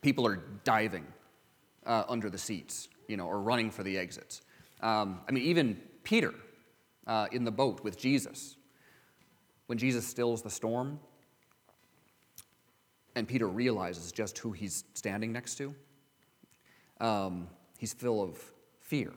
people 0.00 0.26
are 0.26 0.36
diving 0.64 1.06
uh, 1.86 2.04
under 2.08 2.30
the 2.30 2.38
seats, 2.38 2.88
you 3.08 3.16
know, 3.16 3.26
or 3.26 3.40
running 3.40 3.70
for 3.70 3.82
the 3.82 3.98
exits. 3.98 4.42
Um, 4.82 5.20
I 5.28 5.32
mean, 5.32 5.44
even 5.44 5.80
Peter 6.04 6.34
uh, 7.06 7.26
in 7.32 7.44
the 7.44 7.50
boat 7.50 7.82
with 7.82 7.98
Jesus, 7.98 8.56
when 9.66 9.78
Jesus 9.78 10.06
stills 10.06 10.42
the 10.42 10.50
storm, 10.50 10.98
and 13.16 13.26
Peter 13.26 13.48
realizes 13.48 14.12
just 14.12 14.38
who 14.38 14.52
he's 14.52 14.84
standing 14.94 15.32
next 15.32 15.56
to, 15.56 15.74
um, 17.00 17.48
he's 17.78 17.92
full 17.92 18.22
of 18.22 18.38
fear, 18.80 19.12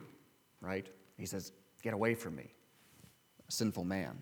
right? 0.60 0.86
He 1.16 1.26
says, 1.26 1.52
Get 1.82 1.92
away 1.92 2.14
from 2.14 2.34
me, 2.34 2.50
sinful 3.48 3.84
man. 3.84 4.20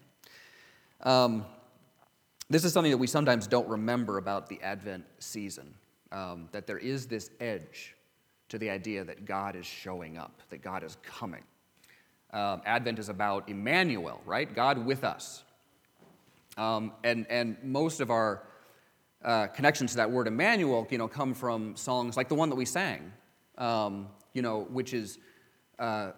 Um, 1.03 1.45
this 2.49 2.65
is 2.65 2.73
something 2.73 2.93
that 2.93 2.99
we 2.99 3.07
sometimes 3.07 3.47
don't 3.47 3.69
remember 3.69 4.19
about 4.19 4.49
the 4.49 4.61
Advent 4.63 5.05
season 5.19 5.75
um, 6.13 6.49
that 6.53 6.67
there 6.67 6.79
is 6.79 7.07
this 7.07 7.31
edge 7.41 7.97
to 8.49 8.59
the 8.59 8.69
idea 8.69 9.03
that 9.05 9.25
God 9.25 9.57
is 9.57 9.65
showing 9.65 10.19
up, 10.19 10.43
that 10.51 10.63
God 10.63 10.85
is 10.85 10.97
coming. 11.03 11.43
Um, 12.33 12.63
Advent 12.67 12.99
is 12.99 13.09
about 13.09 13.49
Emmanuel, 13.49 14.21
right? 14.27 14.55
God 14.55 14.85
with 14.85 15.05
us. 15.05 15.43
Um, 16.59 16.93
and, 17.03 17.27
and 17.31 17.57
most 17.63 18.01
of 18.01 18.11
our 18.11 18.43
uh, 19.25 19.47
connections 19.49 19.93
to 19.93 19.97
that 19.99 20.11
word 20.11 20.27
Emmanuel, 20.27 20.87
you 20.91 20.99
know, 20.99 21.09
come 21.09 21.33
from 21.33 21.77
songs 21.77 22.17
like 22.17 22.29
the 22.29 22.35
one 22.35 22.51
that 22.51 22.57
we 22.57 22.65
sang, 22.65 23.13
um, 23.57 24.09
you 24.35 24.43
know, 24.43 24.67
which 24.71 24.93
is, 24.93 25.19
uh, 25.79 26.13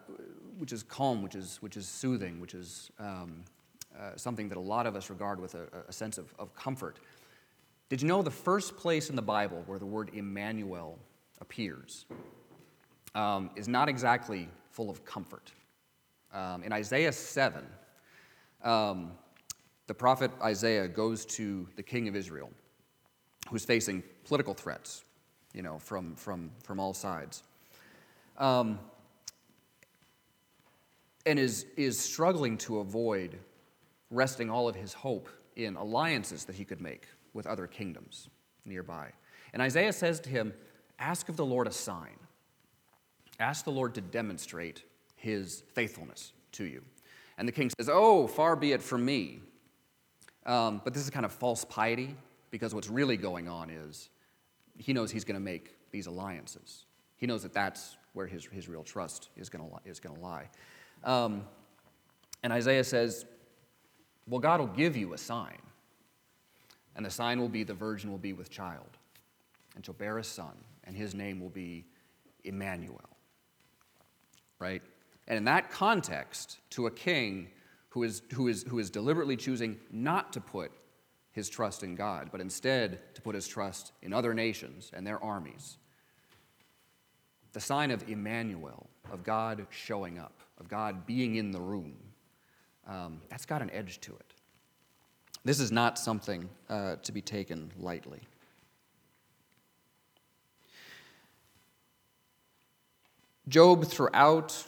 which 0.58 0.72
is 0.72 0.82
calm, 0.82 1.22
which 1.22 1.34
is, 1.34 1.58
which 1.60 1.76
is 1.76 1.86
soothing, 1.86 2.40
which 2.40 2.54
is 2.54 2.90
um, 2.98 3.44
uh, 3.98 4.10
something 4.16 4.48
that 4.48 4.58
a 4.58 4.60
lot 4.60 4.86
of 4.86 4.96
us 4.96 5.10
regard 5.10 5.40
with 5.40 5.54
a, 5.54 5.66
a 5.88 5.92
sense 5.92 6.18
of, 6.18 6.32
of 6.38 6.54
comfort. 6.54 6.98
Did 7.88 8.02
you 8.02 8.08
know 8.08 8.22
the 8.22 8.30
first 8.30 8.76
place 8.76 9.10
in 9.10 9.16
the 9.16 9.22
Bible 9.22 9.62
where 9.66 9.78
the 9.78 9.86
word 9.86 10.10
Emmanuel 10.14 10.98
appears 11.40 12.06
um, 13.14 13.50
is 13.56 13.68
not 13.68 13.88
exactly 13.88 14.48
full 14.70 14.90
of 14.90 15.04
comfort? 15.04 15.52
Um, 16.32 16.62
in 16.64 16.72
Isaiah 16.72 17.12
7, 17.12 17.64
um, 18.62 19.12
the 19.86 19.94
prophet 19.94 20.30
Isaiah 20.42 20.88
goes 20.88 21.24
to 21.26 21.68
the 21.76 21.82
king 21.82 22.08
of 22.08 22.16
Israel, 22.16 22.50
who's 23.50 23.64
facing 23.64 24.02
political 24.24 24.54
threats, 24.54 25.04
you 25.52 25.62
know, 25.62 25.78
from, 25.78 26.16
from, 26.16 26.50
from 26.62 26.80
all 26.80 26.94
sides, 26.94 27.44
um, 28.38 28.80
and 31.26 31.38
is, 31.38 31.66
is 31.76 31.98
struggling 31.98 32.58
to 32.58 32.78
avoid 32.78 33.38
resting 34.10 34.50
all 34.50 34.68
of 34.68 34.74
his 34.74 34.92
hope 34.92 35.28
in 35.56 35.76
alliances 35.76 36.44
that 36.44 36.54
he 36.54 36.64
could 36.64 36.80
make 36.80 37.06
with 37.32 37.46
other 37.46 37.66
kingdoms 37.66 38.28
nearby. 38.64 39.10
And 39.52 39.62
Isaiah 39.62 39.92
says 39.92 40.20
to 40.20 40.28
him, 40.28 40.52
Ask 40.98 41.28
of 41.28 41.36
the 41.36 41.44
Lord 41.44 41.66
a 41.66 41.72
sign. 41.72 42.16
Ask 43.40 43.64
the 43.64 43.72
Lord 43.72 43.94
to 43.94 44.00
demonstrate 44.00 44.84
his 45.16 45.64
faithfulness 45.72 46.32
to 46.52 46.64
you. 46.64 46.82
And 47.36 47.48
the 47.48 47.52
king 47.52 47.70
says, 47.76 47.88
Oh, 47.90 48.26
far 48.26 48.54
be 48.56 48.72
it 48.72 48.82
from 48.82 49.04
me. 49.04 49.40
Um, 50.46 50.80
but 50.84 50.94
this 50.94 51.02
is 51.02 51.10
kind 51.10 51.24
of 51.24 51.32
false 51.32 51.64
piety 51.64 52.14
because 52.50 52.74
what's 52.74 52.88
really 52.88 53.16
going 53.16 53.48
on 53.48 53.70
is 53.70 54.10
he 54.76 54.92
knows 54.92 55.10
he's 55.10 55.24
going 55.24 55.34
to 55.34 55.40
make 55.40 55.74
these 55.90 56.06
alliances. 56.06 56.84
He 57.16 57.26
knows 57.26 57.42
that 57.42 57.52
that's 57.52 57.96
where 58.12 58.26
his, 58.26 58.44
his 58.46 58.68
real 58.68 58.82
trust 58.82 59.30
is 59.36 59.48
going 59.48 59.68
to 59.68 59.90
is 59.90 60.00
going 60.00 60.14
to 60.14 60.20
lie. 60.20 60.48
Um, 61.04 61.44
and 62.42 62.52
Isaiah 62.52 62.84
says, 62.84 63.24
Well, 64.26 64.40
God 64.40 64.60
will 64.60 64.66
give 64.66 64.96
you 64.96 65.14
a 65.14 65.18
sign. 65.18 65.58
And 66.96 67.04
the 67.04 67.10
sign 67.10 67.40
will 67.40 67.48
be 67.48 67.64
the 67.64 67.74
virgin 67.74 68.10
will 68.10 68.18
be 68.18 68.32
with 68.32 68.50
child, 68.50 68.98
and 69.74 69.84
she'll 69.84 69.94
bear 69.94 70.18
a 70.18 70.24
son, 70.24 70.52
and 70.84 70.96
his 70.96 71.14
name 71.14 71.40
will 71.40 71.50
be 71.50 71.84
Emmanuel. 72.44 73.00
Right? 74.60 74.82
And 75.26 75.36
in 75.36 75.44
that 75.44 75.70
context, 75.70 76.58
to 76.70 76.86
a 76.86 76.90
king 76.90 77.48
who 77.88 78.04
is, 78.04 78.22
who 78.32 78.48
is, 78.48 78.64
who 78.68 78.78
is 78.78 78.90
deliberately 78.90 79.36
choosing 79.36 79.78
not 79.90 80.32
to 80.34 80.40
put 80.40 80.70
his 81.32 81.48
trust 81.48 81.82
in 81.82 81.96
God, 81.96 82.28
but 82.30 82.40
instead 82.40 83.14
to 83.14 83.22
put 83.22 83.34
his 83.34 83.48
trust 83.48 83.92
in 84.02 84.12
other 84.12 84.34
nations 84.34 84.92
and 84.94 85.04
their 85.04 85.22
armies, 85.22 85.78
the 87.52 87.60
sign 87.60 87.90
of 87.90 88.08
Emmanuel, 88.08 88.88
of 89.12 89.24
God 89.24 89.66
showing 89.70 90.18
up, 90.18 90.43
of 90.58 90.68
God 90.68 91.06
being 91.06 91.36
in 91.36 91.50
the 91.50 91.60
room, 91.60 91.94
um, 92.86 93.20
that's 93.28 93.46
got 93.46 93.62
an 93.62 93.70
edge 93.70 94.00
to 94.00 94.12
it. 94.12 94.34
This 95.44 95.60
is 95.60 95.70
not 95.70 95.98
something 95.98 96.48
uh, 96.68 96.96
to 97.02 97.12
be 97.12 97.20
taken 97.20 97.70
lightly. 97.78 98.20
Job, 103.48 103.84
throughout 103.84 104.66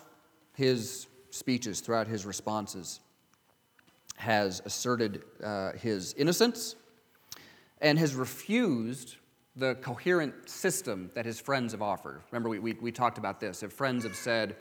his 0.55 1.07
speeches, 1.31 1.81
throughout 1.81 2.07
his 2.07 2.27
responses, 2.27 3.01
has 4.17 4.61
asserted 4.65 5.23
uh, 5.43 5.73
his 5.73 6.13
innocence 6.15 6.77
and 7.81 7.99
has 7.99 8.15
refused 8.15 9.17
the 9.57 9.75
coherent 9.77 10.49
system 10.49 11.11
that 11.15 11.25
his 11.25 11.41
friends 11.41 11.73
have 11.73 11.81
offered. 11.81 12.21
Remember, 12.31 12.51
we, 12.51 12.59
we, 12.59 12.73
we 12.75 12.93
talked 12.93 13.17
about 13.17 13.41
this. 13.41 13.63
If 13.63 13.73
friends 13.73 14.05
have 14.05 14.17
said, 14.17 14.57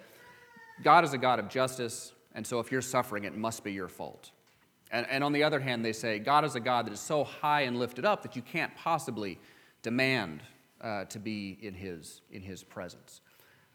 God 0.84 1.04
is 1.04 1.14
a 1.14 1.18
God 1.18 1.40
of 1.40 1.50
justice, 1.50 2.14
and 2.34 2.46
so 2.46 2.60
if 2.60 2.72
you're 2.72 2.82
suffering, 2.82 3.24
it 3.24 3.36
must 3.36 3.64
be 3.64 3.72
your 3.72 3.88
fault. 3.88 4.32
And, 4.92 5.08
and 5.10 5.24
on 5.24 5.34
the 5.34 5.44
other 5.44 5.60
hand, 5.60 5.84
they 5.84 5.94
say 5.94 6.20
God 6.20 6.46
is 6.46 6.56
a 6.56 6.60
God 6.60 6.86
that 6.86 6.94
is 6.94 7.00
so 7.00 7.24
high 7.24 7.62
and 7.62 7.80
lifted 7.80 8.06
up 8.06 8.24
that 8.24 8.36
you 8.36 8.42
can't 8.42 8.76
possibly 8.76 9.40
demand 9.82 10.42
uh, 10.82 11.06
to 11.06 11.20
be 11.20 11.58
in 11.62 11.74
his, 11.74 12.22
in 12.32 12.42
his 12.42 12.64
presence. 12.64 13.22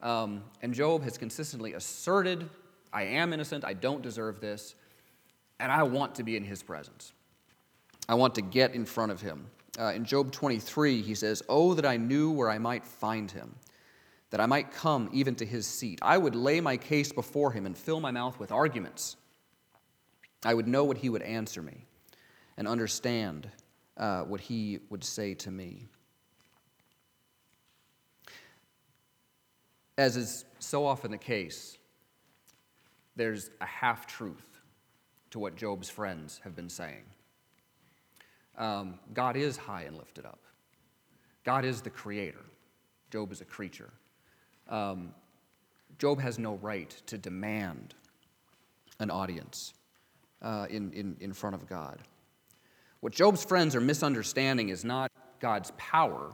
Um, 0.01 0.43
and 0.61 0.73
Job 0.73 1.03
has 1.03 1.17
consistently 1.17 1.73
asserted, 1.73 2.49
I 2.93 3.03
am 3.03 3.33
innocent, 3.33 3.65
I 3.65 3.73
don't 3.73 4.01
deserve 4.01 4.39
this, 4.39 4.75
and 5.59 5.71
I 5.71 5.83
want 5.83 6.15
to 6.15 6.23
be 6.23 6.35
in 6.35 6.43
his 6.43 6.63
presence. 6.63 7.13
I 8.09 8.15
want 8.15 8.35
to 8.35 8.41
get 8.41 8.73
in 8.73 8.85
front 8.85 9.11
of 9.11 9.21
him. 9.21 9.47
Uh, 9.79 9.93
in 9.95 10.03
Job 10.03 10.31
23, 10.31 11.01
he 11.01 11.15
says, 11.15 11.43
Oh, 11.47 11.73
that 11.75 11.85
I 11.85 11.97
knew 11.97 12.31
where 12.31 12.49
I 12.49 12.57
might 12.57 12.85
find 12.85 13.29
him, 13.29 13.55
that 14.31 14.39
I 14.39 14.45
might 14.45 14.71
come 14.71 15.09
even 15.13 15.35
to 15.35 15.45
his 15.45 15.67
seat. 15.67 15.99
I 16.01 16.17
would 16.17 16.35
lay 16.35 16.59
my 16.61 16.77
case 16.77 17.11
before 17.11 17.51
him 17.51 17.65
and 17.65 17.77
fill 17.77 17.99
my 17.99 18.11
mouth 18.11 18.39
with 18.39 18.51
arguments. 18.51 19.17
I 20.43 20.53
would 20.53 20.67
know 20.67 20.85
what 20.85 20.97
he 20.97 21.09
would 21.09 21.21
answer 21.21 21.61
me 21.61 21.85
and 22.57 22.67
understand 22.67 23.49
uh, 23.97 24.21
what 24.21 24.41
he 24.41 24.79
would 24.89 25.03
say 25.03 25.33
to 25.35 25.51
me. 25.51 25.87
As 29.97 30.15
is 30.15 30.45
so 30.59 30.85
often 30.85 31.11
the 31.11 31.17
case, 31.17 31.77
there's 33.15 33.51
a 33.59 33.65
half 33.65 34.07
truth 34.07 34.61
to 35.31 35.39
what 35.39 35.55
Job's 35.55 35.89
friends 35.89 36.39
have 36.43 36.55
been 36.55 36.69
saying. 36.69 37.03
Um, 38.57 38.95
God 39.13 39.35
is 39.35 39.57
high 39.57 39.83
and 39.83 39.97
lifted 39.97 40.25
up. 40.25 40.39
God 41.43 41.65
is 41.65 41.81
the 41.81 41.89
creator. 41.89 42.45
Job 43.11 43.31
is 43.31 43.41
a 43.41 43.45
creature. 43.45 43.91
Um, 44.71 45.13
Job 45.99 46.19
has 46.19 46.39
no 46.39 46.55
right 46.55 46.89
to 47.05 47.17
demand 47.17 47.93
an 48.99 49.11
audience 49.11 49.73
uh, 50.41 50.65
in, 50.69 50.91
in, 50.93 51.17
in 51.19 51.33
front 51.33 51.55
of 51.55 51.67
God. 51.67 51.99
What 53.01 53.13
Job's 53.13 53.43
friends 53.43 53.75
are 53.75 53.81
misunderstanding 53.81 54.69
is 54.69 54.83
not 54.83 55.11
God's 55.39 55.71
power 55.77 56.31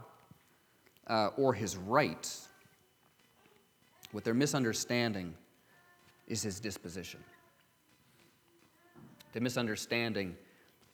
uh, 1.07 1.29
or 1.37 1.53
his 1.53 1.75
rights. 1.75 2.47
What 4.11 4.23
they're 4.23 4.33
misunderstanding 4.33 5.33
is 6.27 6.43
his 6.43 6.59
disposition. 6.59 7.21
They're 9.33 9.41
misunderstanding 9.41 10.35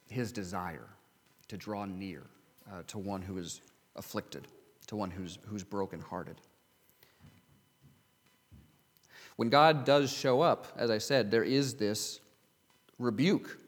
his 0.08 0.32
desire 0.32 0.88
to 1.48 1.56
draw 1.56 1.84
near 1.84 2.22
uh, 2.72 2.82
to 2.88 2.98
one 2.98 3.22
who 3.22 3.38
is 3.38 3.60
afflicted, 3.96 4.46
to 4.86 4.96
one 4.96 5.10
who's, 5.10 5.38
who's 5.46 5.64
brokenhearted. 5.64 6.40
When 9.36 9.48
God 9.48 9.84
does 9.84 10.12
show 10.12 10.40
up, 10.40 10.68
as 10.76 10.90
I 10.90 10.98
said, 10.98 11.30
there 11.30 11.42
is 11.42 11.74
this 11.74 12.20
rebuke. 12.98 13.58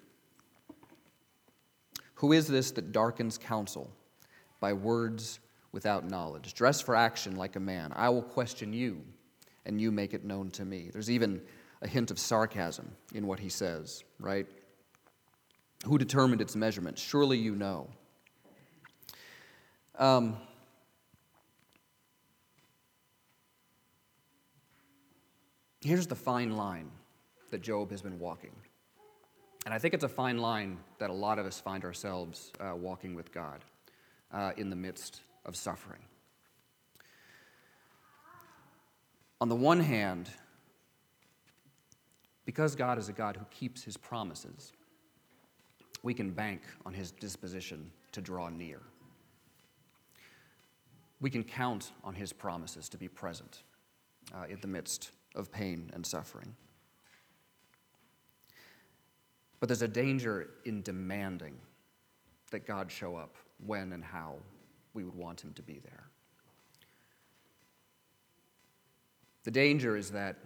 Who 2.16 2.32
is 2.32 2.46
this 2.46 2.70
that 2.72 2.92
darkens 2.92 3.36
counsel 3.36 3.90
by 4.60 4.72
words 4.72 5.40
without 5.72 6.08
knowledge? 6.08 6.54
Dress 6.54 6.80
for 6.80 6.94
action 6.94 7.36
like 7.36 7.56
a 7.56 7.60
man. 7.60 7.92
I 7.94 8.08
will 8.08 8.22
question 8.22 8.72
you, 8.72 9.02
and 9.66 9.80
you 9.80 9.90
make 9.90 10.14
it 10.14 10.24
known 10.24 10.50
to 10.52 10.64
me. 10.64 10.90
There's 10.92 11.10
even 11.10 11.42
a 11.82 11.88
hint 11.88 12.10
of 12.10 12.18
sarcasm 12.18 12.90
in 13.14 13.26
what 13.26 13.38
he 13.38 13.48
says, 13.48 14.04
right? 14.18 14.46
Who 15.84 15.98
determined 15.98 16.40
its 16.40 16.56
measurement? 16.56 16.98
Surely 16.98 17.36
you 17.36 17.54
know. 17.54 17.88
Um, 19.98 20.36
here's 25.86 26.06
the 26.06 26.16
fine 26.16 26.56
line 26.56 26.90
that 27.50 27.62
Job 27.62 27.90
has 27.90 28.02
been 28.02 28.18
walking. 28.18 28.50
And 29.64 29.72
I 29.72 29.78
think 29.78 29.94
it's 29.94 30.04
a 30.04 30.08
fine 30.08 30.38
line 30.38 30.78
that 30.98 31.10
a 31.10 31.12
lot 31.12 31.38
of 31.38 31.46
us 31.46 31.60
find 31.60 31.84
ourselves 31.84 32.52
uh, 32.60 32.74
walking 32.74 33.14
with 33.14 33.32
God 33.32 33.64
uh, 34.32 34.52
in 34.56 34.68
the 34.68 34.76
midst 34.76 35.20
of 35.44 35.54
suffering. 35.56 36.00
On 39.40 39.48
the 39.48 39.56
one 39.56 39.80
hand, 39.80 40.28
because 42.44 42.74
God 42.74 42.98
is 42.98 43.08
a 43.08 43.12
God 43.12 43.36
who 43.36 43.44
keeps 43.50 43.82
his 43.82 43.96
promises, 43.96 44.72
we 46.02 46.14
can 46.14 46.30
bank 46.30 46.62
on 46.84 46.94
his 46.94 47.10
disposition 47.12 47.90
to 48.12 48.20
draw 48.20 48.48
near. 48.48 48.80
We 51.20 51.30
can 51.30 51.44
count 51.44 51.92
on 52.02 52.14
his 52.14 52.32
promises 52.32 52.88
to 52.88 52.98
be 52.98 53.08
present 53.08 53.62
uh, 54.34 54.46
in 54.48 54.60
the 54.60 54.68
midst 54.68 55.10
of 55.36 55.52
pain 55.52 55.90
and 55.92 56.04
suffering. 56.04 56.54
But 59.60 59.68
there's 59.68 59.82
a 59.82 59.88
danger 59.88 60.48
in 60.64 60.82
demanding 60.82 61.56
that 62.50 62.66
God 62.66 62.90
show 62.90 63.16
up 63.16 63.36
when 63.64 63.92
and 63.92 64.04
how 64.04 64.36
we 64.94 65.04
would 65.04 65.14
want 65.14 65.42
him 65.42 65.52
to 65.54 65.62
be 65.62 65.80
there. 65.84 66.04
The 69.44 69.50
danger 69.50 69.96
is 69.96 70.10
that 70.10 70.36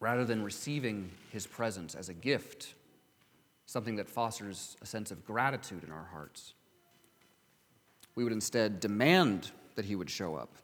rather 0.00 0.24
than 0.24 0.42
receiving 0.42 1.10
his 1.30 1.46
presence 1.46 1.94
as 1.94 2.08
a 2.08 2.14
gift, 2.14 2.74
something 3.66 3.96
that 3.96 4.08
fosters 4.08 4.76
a 4.80 4.86
sense 4.86 5.10
of 5.10 5.24
gratitude 5.26 5.84
in 5.84 5.92
our 5.92 6.08
hearts, 6.10 6.54
we 8.14 8.24
would 8.24 8.32
instead 8.32 8.80
demand 8.80 9.50
that 9.74 9.84
he 9.84 9.94
would 9.94 10.10
show 10.10 10.34
up 10.34 10.56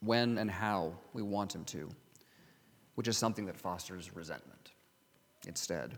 when 0.00 0.38
and 0.38 0.50
how 0.50 0.94
we 1.12 1.22
want 1.22 1.54
him 1.54 1.64
to, 1.66 1.88
which 2.94 3.08
is 3.08 3.16
something 3.16 3.46
that 3.46 3.56
fosters 3.56 4.14
resentment 4.14 4.72
instead. 5.46 5.96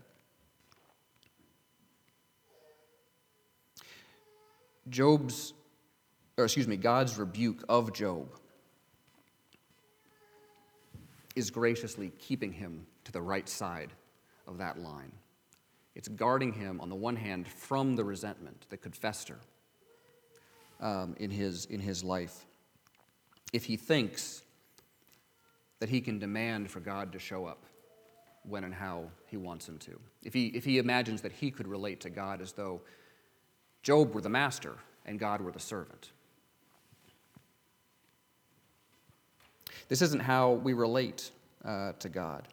Job's, 4.88 5.54
or 6.36 6.44
excuse 6.44 6.66
me, 6.66 6.76
God's 6.76 7.16
rebuke 7.16 7.64
of 7.68 7.92
Job 7.92 8.28
is 11.36 11.50
graciously 11.50 12.10
keeping 12.18 12.52
him 12.52 12.86
to 13.04 13.12
the 13.12 13.22
right 13.22 13.48
side 13.48 13.92
of 14.46 14.58
that 14.58 14.78
line. 14.78 15.12
It's 15.94 16.08
guarding 16.08 16.52
him, 16.52 16.80
on 16.80 16.88
the 16.88 16.94
one 16.94 17.16
hand, 17.16 17.46
from 17.46 17.96
the 17.96 18.04
resentment 18.04 18.66
that 18.70 18.78
could 18.78 18.96
fester 18.96 19.38
um, 20.80 21.14
in, 21.18 21.30
his, 21.30 21.66
in 21.66 21.80
his 21.80 22.02
life. 22.02 22.46
If 23.52 23.64
he 23.64 23.76
thinks 23.76 24.42
that 25.78 25.88
he 25.88 26.00
can 26.00 26.18
demand 26.18 26.70
for 26.70 26.80
God 26.80 27.12
to 27.12 27.18
show 27.18 27.46
up 27.46 27.64
when 28.44 28.64
and 28.64 28.74
how 28.74 29.04
he 29.26 29.36
wants 29.36 29.68
him 29.68 29.78
to, 29.78 29.98
if 30.22 30.32
he, 30.32 30.46
if 30.48 30.64
he 30.64 30.78
imagines 30.78 31.22
that 31.22 31.32
he 31.32 31.50
could 31.50 31.68
relate 31.68 32.00
to 32.00 32.10
God 32.10 32.40
as 32.40 32.52
though 32.52 32.80
Job 33.82 34.14
were 34.14 34.20
the 34.20 34.28
master 34.28 34.76
and 35.04 35.18
God 35.18 35.40
were 35.40 35.52
the 35.52 35.60
servant. 35.60 36.10
This 39.88 40.02
isn't 40.02 40.20
how 40.20 40.52
we 40.52 40.72
relate 40.72 41.30
uh, 41.64 41.92
to 41.98 42.08
God. 42.08 42.48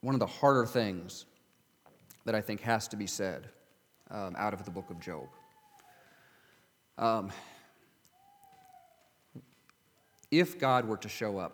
One 0.00 0.14
of 0.14 0.20
the 0.20 0.26
harder 0.26 0.66
things 0.66 1.26
that 2.24 2.34
I 2.34 2.40
think 2.40 2.60
has 2.60 2.88
to 2.88 2.96
be 2.96 3.06
said 3.06 3.48
um, 4.10 4.34
out 4.36 4.52
of 4.52 4.64
the 4.64 4.70
book 4.70 4.90
of 4.90 5.00
Job. 5.00 5.28
Um, 6.98 7.30
if 10.30 10.58
God 10.58 10.86
were 10.86 10.96
to 10.98 11.08
show 11.08 11.38
up 11.38 11.52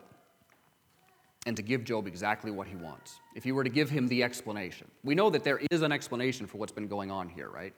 and 1.46 1.56
to 1.56 1.62
give 1.62 1.84
Job 1.84 2.06
exactly 2.06 2.50
what 2.50 2.66
he 2.66 2.76
wants, 2.76 3.20
if 3.34 3.44
he 3.44 3.52
were 3.52 3.64
to 3.64 3.70
give 3.70 3.90
him 3.90 4.08
the 4.08 4.22
explanation, 4.22 4.90
we 5.04 5.14
know 5.14 5.30
that 5.30 5.44
there 5.44 5.60
is 5.70 5.82
an 5.82 5.92
explanation 5.92 6.46
for 6.46 6.58
what's 6.58 6.72
been 6.72 6.88
going 6.88 7.10
on 7.10 7.28
here, 7.28 7.48
right? 7.48 7.74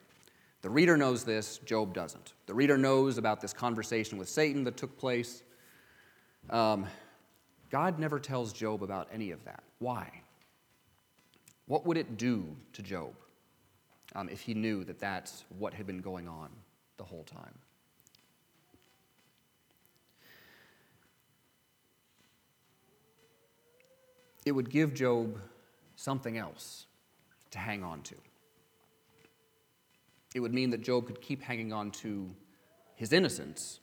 The 0.61 0.69
reader 0.69 0.97
knows 0.97 1.23
this, 1.23 1.59
Job 1.59 1.93
doesn't. 1.93 2.33
The 2.47 2.53
reader 2.53 2.77
knows 2.77 3.17
about 3.17 3.41
this 3.41 3.53
conversation 3.53 4.17
with 4.17 4.29
Satan 4.29 4.63
that 4.63 4.77
took 4.77 4.97
place. 4.97 5.43
Um, 6.49 6.85
God 7.69 7.99
never 7.99 8.19
tells 8.19 8.53
Job 8.53 8.83
about 8.83 9.07
any 9.11 9.31
of 9.31 9.43
that. 9.45 9.63
Why? 9.79 10.09
What 11.67 11.85
would 11.85 11.97
it 11.97 12.17
do 12.17 12.55
to 12.73 12.81
Job 12.81 13.13
um, 14.15 14.29
if 14.29 14.41
he 14.41 14.53
knew 14.53 14.83
that 14.83 14.99
that's 14.99 15.45
what 15.57 15.73
had 15.73 15.87
been 15.87 16.01
going 16.01 16.27
on 16.27 16.49
the 16.97 17.03
whole 17.03 17.23
time? 17.23 17.53
it 24.45 24.51
would 24.51 24.69
give 24.69 24.93
Job 24.93 25.39
something 25.95 26.37
else 26.37 26.85
to 27.51 27.57
hang 27.57 27.83
on 27.83 28.01
to. 28.03 28.15
It 30.35 30.39
would 30.39 30.53
mean 30.53 30.69
that 30.69 30.81
Job 30.81 31.07
could 31.07 31.19
keep 31.19 31.41
hanging 31.41 31.73
on 31.73 31.91
to 31.91 32.29
his 32.95 33.11
innocence 33.11 33.79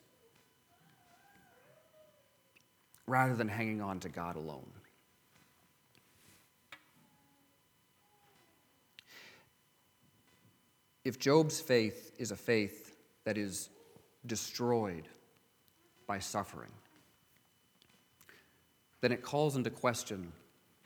rather 3.07 3.35
than 3.35 3.49
hanging 3.49 3.81
on 3.81 3.99
to 4.01 4.09
God 4.09 4.37
alone. 4.37 4.71
If 11.05 11.19
Job's 11.19 11.61
faith 11.61 12.13
is 12.19 12.31
a 12.31 12.37
faith 12.37 12.97
that 13.25 13.37
is 13.37 13.69
destroyed 14.25 15.09
by 16.07 16.21
suffering, 16.21 16.71
then 19.01 19.11
it 19.11 19.23
calls 19.23 19.57
into 19.57 19.71
question 19.71 20.33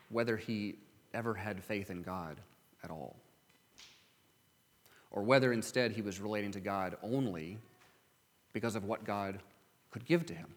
whether 0.09 0.37
he 0.37 0.77
ever 1.13 1.35
had 1.35 1.63
faith 1.63 1.91
in 1.91 2.03
God 2.03 2.41
at 2.83 2.91
all, 2.91 3.17
or 5.11 5.23
whether 5.23 5.53
instead 5.53 5.93
he 5.93 6.03
was 6.03 6.21
relating 6.21 6.53
to 6.53 6.61
God 6.61 6.97
only 7.03 7.59
because 8.53 8.75
of 8.75 8.85
what 8.85 9.05
God 9.05 9.39
could 9.91 10.07
give 10.07 10.25
to 10.27 10.35
him. 10.35 10.49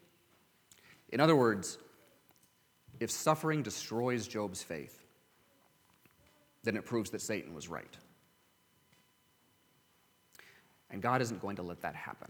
In 1.09 1.19
other 1.19 1.35
words, 1.35 1.77
if 2.99 3.11
suffering 3.11 3.61
destroys 3.61 4.27
Job's 4.27 4.63
faith, 4.63 5.03
then 6.63 6.77
it 6.77 6.85
proves 6.85 7.09
that 7.09 7.21
Satan 7.21 7.53
was 7.53 7.67
right. 7.67 7.97
And 10.91 11.01
God 11.01 11.21
isn't 11.21 11.41
going 11.41 11.55
to 11.57 11.63
let 11.63 11.81
that 11.81 11.95
happen. 11.95 12.29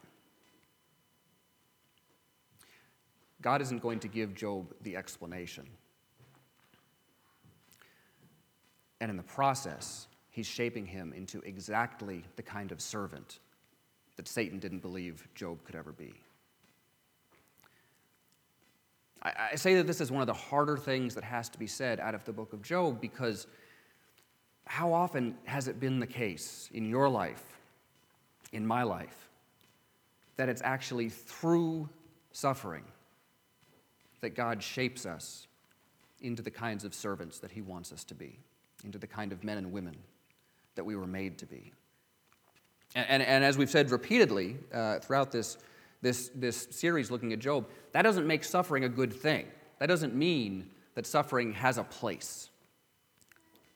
God 3.41 3.61
isn't 3.61 3.81
going 3.81 3.99
to 4.01 4.07
give 4.07 4.35
Job 4.35 4.73
the 4.81 4.97
explanation 4.97 5.65
And 9.01 9.09
in 9.09 9.17
the 9.17 9.23
process, 9.23 10.07
he's 10.29 10.47
shaping 10.47 10.85
him 10.85 11.13
into 11.13 11.39
exactly 11.41 12.23
the 12.35 12.43
kind 12.43 12.71
of 12.71 12.81
servant 12.81 13.39
that 14.17 14.27
Satan 14.27 14.59
didn't 14.59 14.79
believe 14.79 15.27
Job 15.35 15.63
could 15.63 15.75
ever 15.75 15.91
be. 15.91 16.13
I, 19.21 19.55
say 19.55 19.75
that 19.75 19.85
this 19.85 19.99
is 19.99 20.11
one 20.11 20.21
of 20.21 20.27
the 20.27 20.33
harder 20.33 20.77
things 20.77 21.13
that 21.15 21.25
has 21.25 21.49
to 21.49 21.59
be 21.59 21.67
said 21.67 21.99
out 21.99 22.15
of 22.15 22.23
the 22.23 22.31
book 22.31 22.53
of 22.53 22.61
Job 22.61 23.01
because 23.01 23.47
how 24.65 24.93
often 24.93 25.35
has 25.43 25.67
it 25.67 25.77
been 25.77 25.99
the 25.99 26.07
case 26.07 26.69
in 26.73 26.87
your 26.87 27.09
life, 27.09 27.58
in 28.51 28.65
my 28.65 28.83
life, 28.83 29.29
that 30.37 30.49
it's 30.49 30.61
actually 30.63 31.09
through 31.09 31.89
suffering 32.31 32.83
that 34.21 34.35
God 34.35 34.61
shapes 34.61 35.05
us 35.05 35.47
into 36.21 36.41
the 36.41 36.51
kinds 36.51 36.83
of 36.83 36.93
servants 36.93 37.39
that 37.39 37.51
He 37.51 37.61
wants 37.61 37.91
us 37.91 38.03
to 38.05 38.15
be, 38.15 38.39
into 38.83 38.97
the 38.97 39.07
kind 39.07 39.31
of 39.31 39.43
men 39.43 39.57
and 39.57 39.71
women 39.71 39.95
that 40.75 40.83
we 40.83 40.95
were 40.95 41.07
made 41.07 41.37
to 41.39 41.45
be. 41.45 41.71
And, 42.95 43.05
and, 43.09 43.23
and 43.23 43.43
as 43.43 43.57
we've 43.57 43.69
said 43.69 43.91
repeatedly 43.91 44.57
uh, 44.73 44.99
throughout 44.99 45.31
this, 45.31 45.57
this, 46.01 46.31
this 46.35 46.67
series 46.71 47.11
looking 47.11 47.33
at 47.33 47.39
Job, 47.39 47.67
that 47.91 48.01
doesn't 48.01 48.27
make 48.27 48.43
suffering 48.43 48.83
a 48.83 48.89
good 48.89 49.13
thing. 49.13 49.45
That 49.79 49.87
doesn't 49.87 50.15
mean 50.15 50.69
that 50.95 51.05
suffering 51.05 51.53
has 51.53 51.77
a 51.77 51.83
place. 51.83 52.49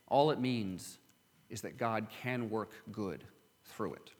All 0.07 0.31
it 0.31 0.39
means 0.39 0.97
is 1.49 1.61
that 1.61 1.77
God 1.77 2.07
can 2.21 2.49
work 2.49 2.71
good 2.91 3.23
through 3.63 3.93
it. 3.93 4.11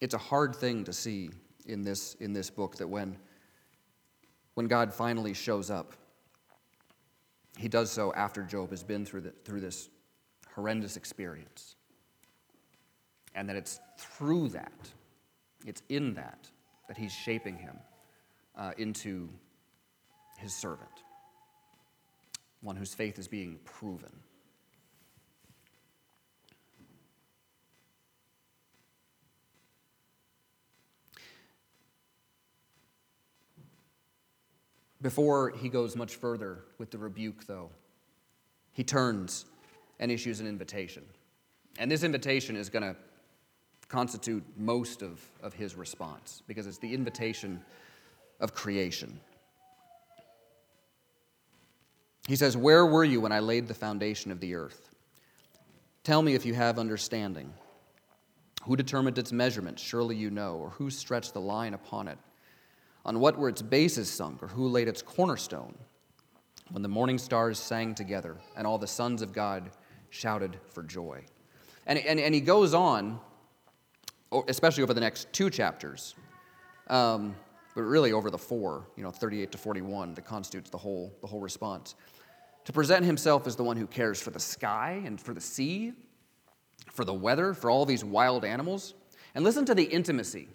It's 0.00 0.14
a 0.14 0.18
hard 0.18 0.54
thing 0.54 0.84
to 0.84 0.92
see 0.92 1.30
in 1.66 1.82
this, 1.82 2.14
in 2.14 2.32
this 2.32 2.50
book 2.50 2.76
that 2.76 2.88
when, 2.88 3.16
when 4.54 4.66
God 4.66 4.92
finally 4.92 5.34
shows 5.34 5.70
up, 5.70 5.94
he 7.56 7.68
does 7.68 7.90
so 7.90 8.12
after 8.14 8.42
Job 8.42 8.70
has 8.70 8.84
been 8.84 9.04
through, 9.04 9.22
the, 9.22 9.30
through 9.44 9.60
this 9.60 9.88
horrendous 10.54 10.96
experience. 10.96 11.74
And 13.34 13.48
that 13.48 13.56
it's 13.56 13.80
through 13.98 14.48
that, 14.50 14.90
it's 15.66 15.82
in 15.88 16.14
that, 16.14 16.48
that 16.86 16.96
he's 16.96 17.12
shaping 17.12 17.56
him 17.56 17.76
uh, 18.56 18.72
into 18.78 19.28
his 20.38 20.54
servant, 20.54 20.88
one 22.60 22.76
whose 22.76 22.94
faith 22.94 23.18
is 23.18 23.26
being 23.26 23.58
proven. 23.64 24.12
Before 35.00 35.50
he 35.50 35.68
goes 35.68 35.94
much 35.94 36.16
further 36.16 36.58
with 36.78 36.90
the 36.90 36.98
rebuke, 36.98 37.46
though, 37.46 37.70
he 38.72 38.82
turns 38.82 39.44
and 40.00 40.10
issues 40.10 40.40
an 40.40 40.46
invitation. 40.46 41.04
And 41.78 41.90
this 41.90 42.02
invitation 42.02 42.56
is 42.56 42.68
going 42.68 42.82
to 42.82 42.96
constitute 43.88 44.44
most 44.56 45.02
of, 45.02 45.24
of 45.42 45.54
his 45.54 45.74
response 45.74 46.42
because 46.46 46.66
it's 46.66 46.78
the 46.78 46.92
invitation 46.92 47.60
of 48.40 48.54
creation. 48.54 49.18
He 52.26 52.36
says, 52.36 52.56
Where 52.56 52.84
were 52.84 53.04
you 53.04 53.20
when 53.20 53.32
I 53.32 53.40
laid 53.40 53.68
the 53.68 53.74
foundation 53.74 54.30
of 54.30 54.40
the 54.40 54.54
earth? 54.54 54.90
Tell 56.02 56.22
me 56.22 56.34
if 56.34 56.44
you 56.44 56.54
have 56.54 56.78
understanding. 56.78 57.52
Who 58.64 58.76
determined 58.76 59.16
its 59.18 59.32
measurements? 59.32 59.82
Surely 59.82 60.16
you 60.16 60.30
know. 60.30 60.56
Or 60.56 60.70
who 60.70 60.90
stretched 60.90 61.32
the 61.32 61.40
line 61.40 61.74
upon 61.74 62.08
it? 62.08 62.18
On 63.08 63.20
what 63.20 63.38
were 63.38 63.48
its 63.48 63.62
bases 63.62 64.10
sunk, 64.10 64.42
or 64.42 64.48
who 64.48 64.68
laid 64.68 64.86
its 64.86 65.00
cornerstone? 65.00 65.74
When 66.72 66.82
the 66.82 66.90
morning 66.90 67.16
stars 67.16 67.58
sang 67.58 67.94
together, 67.94 68.36
and 68.54 68.66
all 68.66 68.76
the 68.76 68.86
sons 68.86 69.22
of 69.22 69.32
God 69.32 69.70
shouted 70.10 70.58
for 70.74 70.82
joy. 70.82 71.24
And, 71.86 71.98
and, 71.98 72.20
and 72.20 72.34
he 72.34 72.42
goes 72.42 72.74
on, 72.74 73.18
especially 74.46 74.82
over 74.82 74.92
the 74.92 75.00
next 75.00 75.32
two 75.32 75.48
chapters, 75.48 76.16
um, 76.88 77.34
but 77.74 77.80
really 77.80 78.12
over 78.12 78.30
the 78.30 78.36
four, 78.36 78.86
you 78.94 79.02
know, 79.02 79.10
38 79.10 79.52
to 79.52 79.56
41, 79.56 80.12
that 80.12 80.26
constitutes 80.26 80.68
the 80.68 80.76
whole, 80.76 81.10
the 81.22 81.26
whole 81.26 81.40
response, 81.40 81.94
to 82.66 82.72
present 82.74 83.06
himself 83.06 83.46
as 83.46 83.56
the 83.56 83.64
one 83.64 83.78
who 83.78 83.86
cares 83.86 84.20
for 84.20 84.32
the 84.32 84.38
sky 84.38 85.00
and 85.06 85.18
for 85.18 85.32
the 85.32 85.40
sea, 85.40 85.94
for 86.92 87.06
the 87.06 87.14
weather, 87.14 87.54
for 87.54 87.70
all 87.70 87.86
these 87.86 88.04
wild 88.04 88.44
animals. 88.44 88.92
And 89.34 89.46
listen 89.46 89.64
to 89.64 89.74
the 89.74 89.84
intimacy 89.84 90.48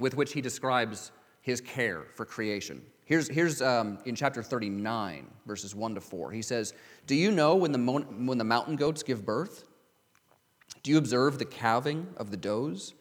with 0.00 0.16
which 0.16 0.32
he 0.32 0.40
describes 0.40 1.12
his 1.48 1.60
care 1.62 2.04
for 2.14 2.26
creation. 2.26 2.82
Here's, 3.06 3.26
here's 3.26 3.62
um, 3.62 3.98
in 4.04 4.14
chapter 4.14 4.42
39, 4.42 5.26
verses 5.46 5.74
1 5.74 5.94
to 5.94 6.00
4. 6.00 6.30
He 6.30 6.42
says, 6.42 6.74
Do 7.06 7.14
you 7.14 7.30
know 7.30 7.56
when 7.56 7.72
the, 7.72 7.78
mon- 7.78 8.26
when 8.26 8.36
the 8.36 8.44
mountain 8.44 8.76
goats 8.76 9.02
give 9.02 9.24
birth? 9.24 9.64
Do 10.82 10.90
you 10.90 10.98
observe 10.98 11.38
the 11.38 11.46
calving 11.46 12.06
of 12.18 12.30
the 12.30 12.36
does? 12.36 12.92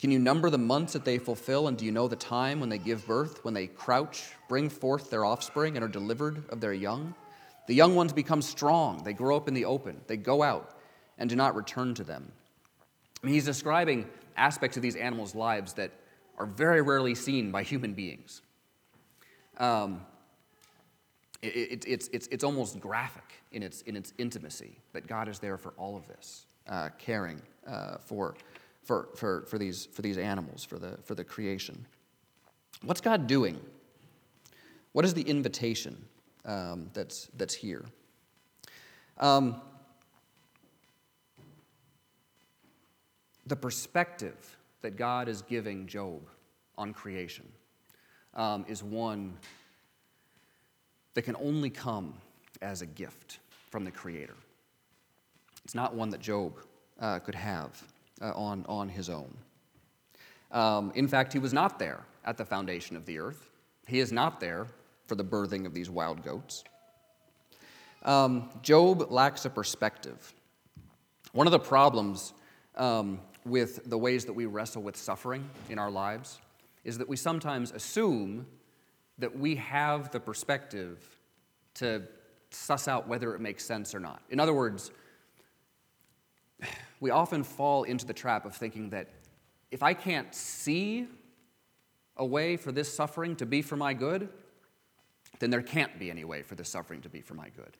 Can 0.00 0.10
you 0.10 0.18
number 0.18 0.48
the 0.48 0.58
months 0.58 0.94
that 0.94 1.04
they 1.04 1.18
fulfill? 1.18 1.68
And 1.68 1.76
do 1.76 1.84
you 1.84 1.92
know 1.92 2.08
the 2.08 2.16
time 2.16 2.58
when 2.58 2.70
they 2.70 2.78
give 2.78 3.06
birth, 3.06 3.44
when 3.44 3.52
they 3.52 3.66
crouch, 3.66 4.32
bring 4.48 4.70
forth 4.70 5.10
their 5.10 5.26
offspring, 5.26 5.76
and 5.76 5.84
are 5.84 5.88
delivered 5.88 6.42
of 6.48 6.62
their 6.62 6.72
young? 6.72 7.14
The 7.66 7.74
young 7.74 7.94
ones 7.94 8.14
become 8.14 8.40
strong. 8.40 9.04
They 9.04 9.12
grow 9.12 9.36
up 9.36 9.46
in 9.46 9.52
the 9.52 9.66
open. 9.66 10.00
They 10.06 10.16
go 10.16 10.42
out 10.42 10.78
and 11.18 11.28
do 11.28 11.36
not 11.36 11.54
return 11.54 11.94
to 11.94 12.04
them. 12.04 12.32
I 13.22 13.26
mean, 13.26 13.34
he's 13.34 13.44
describing 13.44 14.08
aspects 14.38 14.78
of 14.78 14.82
these 14.82 14.96
animals' 14.96 15.34
lives 15.34 15.74
that 15.74 15.92
are 16.38 16.46
very 16.46 16.82
rarely 16.82 17.14
seen 17.14 17.50
by 17.50 17.62
human 17.62 17.94
beings. 17.94 18.42
Um, 19.58 20.00
it, 21.42 21.46
it, 21.46 21.84
it's, 21.86 22.08
it's, 22.08 22.26
it's 22.28 22.44
almost 22.44 22.80
graphic 22.80 23.42
in 23.52 23.62
its, 23.62 23.82
in 23.82 23.96
its 23.96 24.12
intimacy 24.18 24.78
that 24.92 25.06
God 25.06 25.28
is 25.28 25.38
there 25.38 25.56
for 25.56 25.74
all 25.76 25.96
of 25.96 26.06
this, 26.08 26.46
uh, 26.68 26.88
caring 26.98 27.40
uh, 27.66 27.98
for, 27.98 28.34
for, 28.82 29.10
for, 29.14 29.42
for, 29.46 29.58
these, 29.58 29.86
for 29.86 30.02
these 30.02 30.18
animals, 30.18 30.64
for 30.64 30.78
the, 30.78 30.98
for 31.04 31.14
the 31.14 31.24
creation. 31.24 31.86
What's 32.82 33.00
God 33.00 33.26
doing? 33.26 33.60
What 34.92 35.04
is 35.04 35.14
the 35.14 35.22
invitation 35.22 36.04
um, 36.44 36.90
that's, 36.92 37.28
that's 37.36 37.54
here? 37.54 37.84
Um, 39.18 39.60
the 43.46 43.56
perspective 43.56 44.56
that 44.84 44.96
God 44.98 45.30
is 45.30 45.40
giving 45.40 45.86
Job 45.86 46.20
on 46.76 46.92
creation 46.92 47.46
um, 48.34 48.66
is 48.68 48.82
one 48.82 49.32
that 51.14 51.22
can 51.22 51.34
only 51.36 51.70
come 51.70 52.12
as 52.60 52.82
a 52.82 52.86
gift 52.86 53.38
from 53.70 53.86
the 53.86 53.90
Creator. 53.90 54.34
It's 55.64 55.74
not 55.74 55.94
one 55.94 56.10
that 56.10 56.20
Job 56.20 56.58
uh, 57.00 57.18
could 57.20 57.34
have 57.34 57.82
uh, 58.20 58.32
on, 58.34 58.66
on 58.68 58.90
his 58.90 59.08
own. 59.08 59.34
Um, 60.52 60.92
in 60.94 61.08
fact, 61.08 61.32
he 61.32 61.38
was 61.38 61.54
not 61.54 61.78
there 61.78 62.00
at 62.26 62.36
the 62.36 62.44
foundation 62.44 62.94
of 62.94 63.06
the 63.06 63.18
earth. 63.18 63.48
He 63.86 64.00
is 64.00 64.12
not 64.12 64.38
there 64.38 64.66
for 65.06 65.14
the 65.14 65.24
birthing 65.24 65.64
of 65.64 65.72
these 65.72 65.88
wild 65.88 66.22
goats. 66.22 66.62
Um, 68.02 68.50
Job 68.60 69.10
lacks 69.10 69.46
a 69.46 69.50
perspective. 69.50 70.34
One 71.32 71.46
of 71.46 71.52
the 71.52 71.58
problems 71.58 72.34
um, 72.76 73.18
with 73.44 73.88
the 73.88 73.98
ways 73.98 74.24
that 74.24 74.32
we 74.32 74.46
wrestle 74.46 74.82
with 74.82 74.96
suffering 74.96 75.48
in 75.68 75.78
our 75.78 75.90
lives 75.90 76.40
is 76.84 76.98
that 76.98 77.08
we 77.08 77.16
sometimes 77.16 77.72
assume 77.72 78.46
that 79.18 79.38
we 79.38 79.56
have 79.56 80.10
the 80.10 80.20
perspective 80.20 80.98
to 81.74 82.02
suss 82.50 82.88
out 82.88 83.08
whether 83.08 83.34
it 83.34 83.40
makes 83.40 83.64
sense 83.64 83.94
or 83.94 84.00
not. 84.00 84.22
In 84.30 84.40
other 84.40 84.54
words, 84.54 84.90
we 87.00 87.10
often 87.10 87.42
fall 87.42 87.84
into 87.84 88.06
the 88.06 88.12
trap 88.12 88.44
of 88.44 88.54
thinking 88.54 88.90
that 88.90 89.08
if 89.70 89.82
I 89.82 89.94
can't 89.94 90.34
see 90.34 91.06
a 92.16 92.24
way 92.24 92.56
for 92.56 92.70
this 92.70 92.92
suffering 92.92 93.36
to 93.36 93.46
be 93.46 93.60
for 93.60 93.76
my 93.76 93.92
good, 93.92 94.28
then 95.40 95.50
there 95.50 95.62
can't 95.62 95.98
be 95.98 96.10
any 96.10 96.24
way 96.24 96.42
for 96.42 96.54
this 96.54 96.68
suffering 96.68 97.02
to 97.02 97.08
be 97.08 97.20
for 97.20 97.34
my 97.34 97.48
good. 97.50 97.76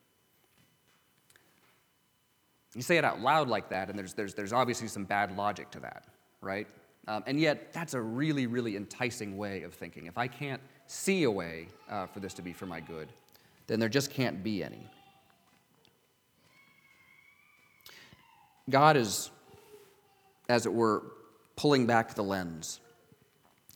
You 2.74 2.82
say 2.82 2.96
it 2.96 3.04
out 3.04 3.20
loud 3.20 3.48
like 3.48 3.68
that, 3.68 3.88
and 3.88 3.98
there's, 3.98 4.14
there's, 4.14 4.34
there's 4.34 4.52
obviously 4.52 4.88
some 4.88 5.04
bad 5.04 5.36
logic 5.36 5.70
to 5.72 5.80
that, 5.80 6.04
right? 6.40 6.66
Um, 7.06 7.22
and 7.26 7.38
yet, 7.38 7.72
that's 7.72 7.94
a 7.94 8.00
really, 8.00 8.46
really 8.46 8.76
enticing 8.76 9.36
way 9.36 9.62
of 9.62 9.74
thinking. 9.74 10.06
If 10.06 10.18
I 10.18 10.26
can't 10.26 10.60
see 10.86 11.24
a 11.24 11.30
way 11.30 11.68
uh, 11.88 12.06
for 12.06 12.20
this 12.20 12.34
to 12.34 12.42
be 12.42 12.52
for 12.52 12.66
my 12.66 12.80
good, 12.80 13.08
then 13.66 13.78
there 13.78 13.88
just 13.88 14.10
can't 14.10 14.42
be 14.42 14.64
any. 14.64 14.90
God 18.70 18.96
is, 18.96 19.30
as 20.48 20.66
it 20.66 20.72
were, 20.72 21.02
pulling 21.56 21.86
back 21.86 22.14
the 22.14 22.24
lens, 22.24 22.80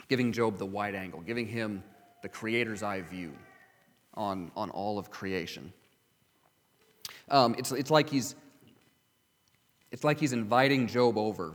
giving 0.09 0.33
Job 0.33 0.59
the 0.59 0.67
wide 0.67 0.95
angle, 0.95 1.21
giving 1.21 1.47
him 1.47 1.83
the 2.23 2.29
Creator's 2.29 2.83
eye 2.83 3.03
view 3.03 3.33
on, 4.15 4.51
on 4.57 4.71
all 4.71 4.99
of 4.99 5.11
creation. 5.11 5.73
Um, 7.31 7.55
it's, 7.59 7.71
it's 7.73 7.91
like 7.91 8.09
he's 8.09 8.35
it's 9.91 10.05
like 10.05 10.21
he's 10.21 10.33
inviting 10.33 10.87
Job 10.87 11.17
over 11.17 11.55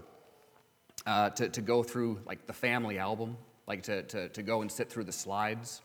uh, 1.06 1.30
to, 1.32 1.50
to 1.50 1.62
go 1.62 1.84
through 1.84 2.20
like 2.26 2.48
the 2.48 2.54
family 2.54 2.98
album, 2.98 3.38
like 3.68 3.84
to, 3.84 4.04
to, 4.04 4.30
to 4.30 4.44
go 4.44 4.62
and 4.62 4.72
sit 4.72 4.90
through 4.90 5.04
the 5.04 5.12
slides. 5.12 5.82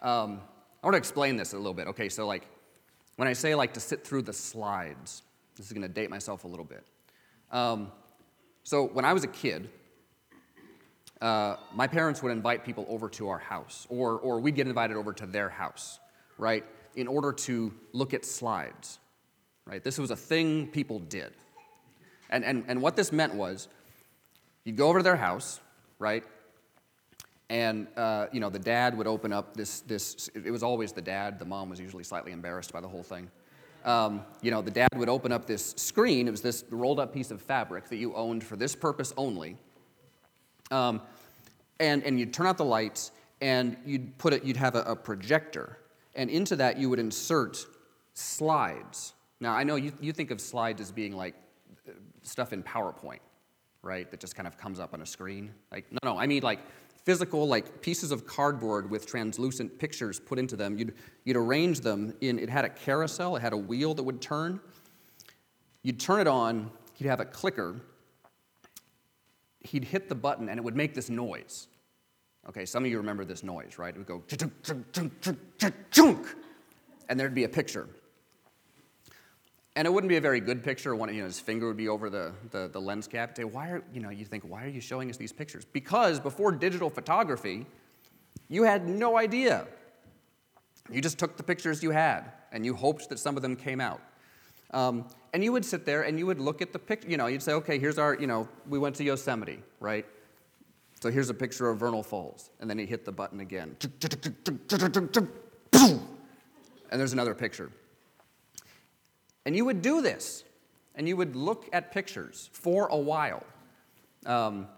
Um, 0.00 0.40
I 0.82 0.86
want 0.86 0.94
to 0.94 0.98
explain 0.98 1.36
this 1.36 1.52
a 1.52 1.56
little 1.56 1.74
bit. 1.74 1.86
Okay, 1.88 2.08
so 2.08 2.26
like 2.26 2.46
when 3.16 3.28
I 3.28 3.32
say 3.32 3.54
like 3.54 3.74
to 3.74 3.80
sit 3.80 4.04
through 4.04 4.22
the 4.22 4.32
slides, 4.32 5.22
This 5.56 5.66
is 5.66 5.72
going 5.72 5.82
to 5.82 5.88
date 5.88 6.10
myself 6.10 6.44
a 6.44 6.48
little 6.48 6.64
bit. 6.64 6.84
Um, 7.50 7.92
so, 8.64 8.86
when 8.86 9.04
I 9.04 9.12
was 9.12 9.24
a 9.24 9.28
kid, 9.28 9.68
uh, 11.20 11.56
my 11.74 11.86
parents 11.86 12.22
would 12.22 12.32
invite 12.32 12.64
people 12.64 12.86
over 12.88 13.08
to 13.10 13.28
our 13.28 13.38
house, 13.38 13.86
or, 13.90 14.18
or 14.18 14.40
we'd 14.40 14.54
get 14.54 14.66
invited 14.66 14.96
over 14.96 15.12
to 15.12 15.26
their 15.26 15.48
house, 15.48 15.98
right, 16.38 16.64
in 16.94 17.06
order 17.06 17.32
to 17.32 17.72
look 17.92 18.14
at 18.14 18.24
slides, 18.24 18.98
right? 19.66 19.82
This 19.82 19.98
was 19.98 20.10
a 20.10 20.16
thing 20.16 20.68
people 20.68 21.00
did. 21.00 21.32
And, 22.32 22.44
and, 22.44 22.64
and 22.66 22.82
what 22.82 22.96
this 22.96 23.12
meant 23.12 23.34
was 23.34 23.68
you'd 24.64 24.76
go 24.76 24.88
over 24.88 24.98
to 24.98 25.02
their 25.04 25.16
house, 25.16 25.60
right, 26.00 26.24
and 27.50 27.86
uh, 27.96 28.26
you 28.32 28.40
know 28.40 28.48
the 28.48 28.58
dad 28.58 28.96
would 28.96 29.06
open 29.06 29.32
up 29.32 29.54
this, 29.54 29.80
this, 29.82 30.28
it 30.34 30.50
was 30.50 30.62
always 30.62 30.92
the 30.92 31.02
dad, 31.02 31.38
the 31.38 31.44
mom 31.44 31.68
was 31.68 31.78
usually 31.78 32.02
slightly 32.02 32.32
embarrassed 32.32 32.72
by 32.72 32.80
the 32.80 32.88
whole 32.88 33.02
thing. 33.02 33.30
Um, 33.84 34.22
you 34.40 34.50
know, 34.50 34.62
the 34.62 34.70
dad 34.70 34.88
would 34.96 35.08
open 35.08 35.32
up 35.32 35.46
this 35.46 35.74
screen, 35.76 36.26
it 36.26 36.30
was 36.30 36.40
this 36.40 36.64
rolled 36.70 36.98
up 36.98 37.12
piece 37.12 37.30
of 37.30 37.42
fabric 37.42 37.88
that 37.90 37.96
you 37.96 38.14
owned 38.14 38.42
for 38.42 38.56
this 38.56 38.74
purpose 38.74 39.12
only. 39.16 39.56
Um, 40.70 41.02
and, 41.80 42.02
and 42.04 42.18
you'd 42.18 42.32
turn 42.32 42.46
out 42.46 42.56
the 42.56 42.64
lights 42.64 43.10
and 43.40 43.76
you'd 43.84 44.16
put 44.18 44.32
it, 44.32 44.44
you'd 44.44 44.56
have 44.56 44.76
a, 44.76 44.82
a 44.82 44.96
projector. 44.96 45.78
And 46.14 46.30
into 46.30 46.56
that 46.56 46.78
you 46.78 46.88
would 46.90 47.00
insert 47.00 47.66
slides. 48.14 49.14
Now 49.40 49.52
I 49.52 49.64
know 49.64 49.74
you, 49.74 49.92
you 50.00 50.12
think 50.12 50.30
of 50.30 50.40
slides 50.40 50.80
as 50.80 50.92
being 50.92 51.16
like 51.16 51.34
stuff 52.22 52.52
in 52.52 52.62
PowerPoint, 52.62 53.20
right? 53.82 54.10
That 54.10 54.20
just 54.20 54.34
kind 54.34 54.46
of 54.46 54.56
comes 54.56 54.80
up 54.80 54.94
on 54.94 55.02
a 55.02 55.06
screen. 55.06 55.52
Like, 55.70 55.90
no, 55.90 55.98
no, 56.04 56.18
I 56.18 56.26
mean 56.26 56.42
like 56.42 56.60
physical, 57.04 57.46
like 57.46 57.82
pieces 57.82 58.12
of 58.12 58.26
cardboard 58.26 58.90
with 58.90 59.06
translucent 59.06 59.78
pictures 59.78 60.20
put 60.20 60.38
into 60.38 60.56
them. 60.56 60.78
You'd, 60.78 60.94
you'd 61.24 61.36
arrange 61.36 61.80
them 61.80 62.14
in, 62.20 62.38
it 62.38 62.48
had 62.48 62.64
a 62.64 62.68
carousel, 62.68 63.36
it 63.36 63.40
had 63.40 63.52
a 63.52 63.56
wheel 63.56 63.94
that 63.94 64.02
would 64.02 64.20
turn. 64.20 64.60
You'd 65.82 65.98
turn 65.98 66.20
it 66.20 66.28
on, 66.28 66.70
you'd 66.98 67.08
have 67.08 67.20
a 67.20 67.24
clicker. 67.24 67.80
He'd 69.60 69.84
hit 69.84 70.08
the 70.08 70.14
button 70.14 70.48
and 70.48 70.58
it 70.58 70.62
would 70.62 70.76
make 70.76 70.94
this 70.94 71.10
noise. 71.10 71.68
Okay, 72.48 72.64
some 72.64 72.84
of 72.84 72.90
you 72.90 72.98
remember 72.98 73.24
this 73.24 73.42
noise, 73.44 73.78
right? 73.78 73.94
It 73.94 73.98
would 73.98 74.06
go 74.06 74.22
and 77.08 77.20
there'd 77.20 77.34
be 77.34 77.44
a 77.44 77.48
picture. 77.48 77.88
And 79.74 79.86
it 79.86 79.90
wouldn't 79.90 80.10
be 80.10 80.16
a 80.16 80.20
very 80.20 80.40
good 80.40 80.62
picture. 80.62 80.94
One, 80.94 81.12
you 81.14 81.20
know, 81.22 81.26
his 81.26 81.40
finger 81.40 81.66
would 81.66 81.78
be 81.78 81.88
over 81.88 82.10
the, 82.10 82.32
the, 82.50 82.68
the 82.68 82.80
lens 82.80 83.06
cap. 83.06 83.36
Say, 83.36 83.44
why 83.44 83.70
are, 83.70 83.82
you 83.92 84.00
know, 84.00 84.10
you 84.10 84.26
think, 84.26 84.44
why 84.44 84.64
are 84.64 84.68
you 84.68 84.82
showing 84.82 85.08
us 85.08 85.16
these 85.16 85.32
pictures? 85.32 85.64
Because 85.64 86.20
before 86.20 86.52
digital 86.52 86.90
photography, 86.90 87.64
you 88.48 88.64
had 88.64 88.86
no 88.86 89.16
idea. 89.16 89.66
You 90.90 91.00
just 91.00 91.18
took 91.18 91.38
the 91.38 91.42
pictures 91.42 91.82
you 91.82 91.90
had, 91.90 92.32
and 92.52 92.66
you 92.66 92.74
hoped 92.74 93.08
that 93.08 93.18
some 93.18 93.36
of 93.36 93.42
them 93.42 93.56
came 93.56 93.80
out. 93.80 94.02
Um, 94.72 95.06
and 95.32 95.42
you 95.42 95.52
would 95.52 95.64
sit 95.64 95.86
there 95.86 96.02
and 96.02 96.18
you 96.18 96.26
would 96.26 96.40
look 96.40 96.60
at 96.60 96.72
the 96.74 96.78
picture. 96.78 97.08
You 97.08 97.16
know, 97.16 97.26
you'd 97.26 97.42
say, 97.42 97.52
okay, 97.52 97.78
here's 97.78 97.98
our, 97.98 98.14
you 98.14 98.26
know, 98.26 98.48
we 98.68 98.78
went 98.78 98.96
to 98.96 99.04
Yosemite, 99.04 99.62
right? 99.80 100.04
So 101.00 101.10
here's 101.10 101.30
a 101.30 101.34
picture 101.34 101.70
of 101.70 101.78
Vernal 101.78 102.02
Falls. 102.02 102.50
And 102.60 102.68
then 102.68 102.78
he 102.78 102.84
hit 102.84 103.04
the 103.04 103.12
button 103.12 103.40
again. 103.40 103.76
And 105.72 107.00
there's 107.00 107.12
another 107.14 107.34
picture. 107.34 107.70
And 109.44 109.56
you 109.56 109.64
would 109.64 109.82
do 109.82 110.00
this, 110.02 110.44
and 110.94 111.08
you 111.08 111.16
would 111.16 111.34
look 111.34 111.68
at 111.72 111.92
pictures 111.92 112.50
for 112.52 112.86
a 112.88 112.96
while. 112.96 113.44
Um, 114.24 114.68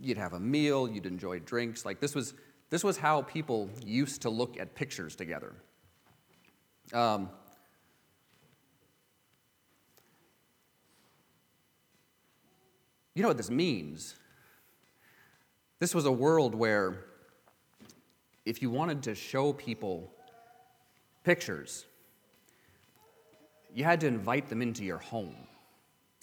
you'd 0.00 0.18
have 0.18 0.34
a 0.34 0.40
meal, 0.40 0.88
you'd 0.88 1.06
enjoy 1.06 1.40
drinks. 1.40 1.84
Like 1.84 2.00
this 2.00 2.14
was, 2.14 2.34
this 2.70 2.84
was 2.84 2.96
how 2.96 3.22
people 3.22 3.68
used 3.84 4.22
to 4.22 4.30
look 4.30 4.58
at 4.58 4.74
pictures 4.74 5.16
together. 5.16 5.52
Um, 6.92 7.28
you 13.14 13.22
know 13.22 13.28
what 13.28 13.36
this 13.36 13.50
means? 13.50 14.14
This 15.80 15.94
was 15.94 16.06
a 16.06 16.12
world 16.12 16.54
where 16.54 17.04
if 18.46 18.62
you 18.62 18.70
wanted 18.70 19.02
to 19.02 19.14
show 19.14 19.52
people 19.52 20.10
pictures, 21.24 21.84
you 23.78 23.84
had 23.84 24.00
to 24.00 24.08
invite 24.08 24.48
them 24.48 24.60
into 24.60 24.84
your 24.84 24.98
home. 24.98 25.36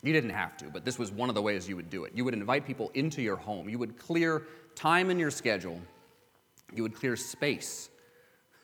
You 0.03 0.11
didn't 0.11 0.31
have 0.31 0.57
to, 0.57 0.65
but 0.65 0.83
this 0.83 0.99
was 0.99 1.09
one 1.09 1.29
of 1.29 1.35
the 1.35 1.41
ways 1.41 1.69
you 1.69 1.77
would 1.77 1.89
do 1.89 2.03
it. 2.03 2.11
You 2.13 2.25
would 2.25 2.33
invite 2.33 2.65
people 2.65 2.91
into 2.95 3.21
your 3.21 3.37
home. 3.37 3.69
You 3.69 3.79
would 3.79 3.97
clear 3.97 4.43
time 4.75 5.09
in 5.09 5.17
your 5.17 5.31
schedule. 5.31 5.79
You 6.73 6.83
would 6.83 6.93
clear 6.93 7.15
space 7.15 7.89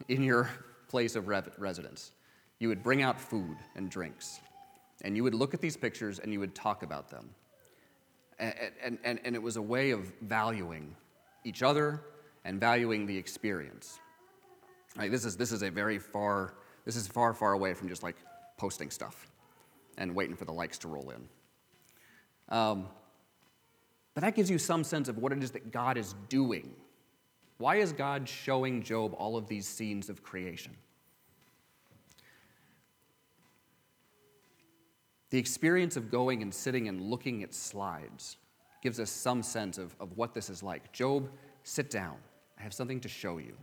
in 0.10 0.22
your 0.22 0.50
place 0.90 1.16
of 1.16 1.30
residence. 1.30 2.12
You 2.60 2.68
would 2.68 2.84
bring 2.84 3.02
out 3.02 3.18
food 3.18 3.56
and 3.78 3.90
drinks. 3.90 4.42
And 5.04 5.16
you 5.16 5.24
would 5.24 5.36
look 5.36 5.54
at 5.54 5.62
these 5.62 5.78
pictures 5.78 6.20
and 6.20 6.34
you 6.34 6.42
would 6.42 6.54
talk 6.54 6.84
about 6.84 7.10
them. 7.10 7.30
And, 8.40 8.98
and, 9.06 9.22
and, 9.24 9.36
it 9.38 9.42
was 9.42 9.56
a 9.56 9.62
way 9.62 9.92
of 9.92 10.12
valuing 10.24 10.94
each 11.46 11.64
other 11.64 12.02
and 12.44 12.60
valuing 12.60 13.06
the 13.06 13.18
experience. 13.18 14.02
Like 14.98 15.12
this, 15.12 15.24
is, 15.24 15.38
this 15.38 15.54
is 15.54 15.62
a 15.62 15.72
very 15.72 15.98
far, 15.98 16.56
this 16.84 16.98
is 16.98 17.08
far, 17.08 17.34
far 17.34 17.54
away 17.54 17.74
from 17.74 17.88
just 17.88 18.04
like 18.04 18.18
posting 18.62 18.92
stuff 18.92 19.28
and 19.98 20.14
waiting 20.14 20.36
for 20.36 20.46
the 20.46 20.52
likes 20.52 20.78
to 20.78 20.88
roll 20.88 21.10
in. 21.10 21.28
Um, 22.56 22.88
but 24.14 24.22
that 24.22 24.36
gives 24.36 24.52
you 24.52 24.60
some 24.60 24.84
sense 24.84 25.10
of 25.10 25.18
what 25.18 25.32
it 25.32 25.42
is 25.42 25.50
that 25.52 25.72
God 25.72 25.98
is 25.98 26.14
doing. 26.30 26.72
Why 27.58 27.78
is 27.78 27.92
God 27.92 28.30
showing 28.30 28.84
Job 28.84 29.16
all 29.18 29.36
of 29.36 29.48
these 29.48 29.68
scenes 29.68 30.10
of 30.10 30.22
creation? 30.22 30.74
The 35.32 35.40
experience 35.40 35.98
of 35.98 36.12
going 36.12 36.44
and 36.44 36.54
sitting 36.54 36.88
and 36.88 37.02
looking 37.02 37.42
at 37.42 37.56
slides 37.56 38.38
gives 38.84 39.00
us 39.00 39.10
some 39.10 39.42
sense 39.42 39.80
of, 39.80 39.96
of 40.00 40.16
what 40.18 40.36
this 40.36 40.52
is 40.52 40.62
like. 40.62 40.92
Job, 40.92 41.32
sit 41.64 41.90
down. 41.90 42.18
I 42.60 42.62
have 42.62 42.76
something 42.76 43.00
to 43.00 43.10
show 43.10 43.40
you. 43.40 43.58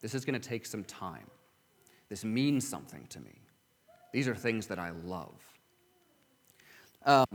This 0.00 0.14
is 0.14 0.24
going 0.24 0.40
to 0.40 0.48
take 0.48 0.64
some 0.64 0.84
time. 0.84 1.26
This 2.08 2.24
means 2.24 2.66
something 2.66 3.04
to 3.10 3.20
me. 3.20 3.40
These 4.12 4.28
are 4.28 4.34
things 4.34 4.66
that 4.68 4.78
I 4.78 4.90
love. 4.90 5.34
Um, 7.04 7.26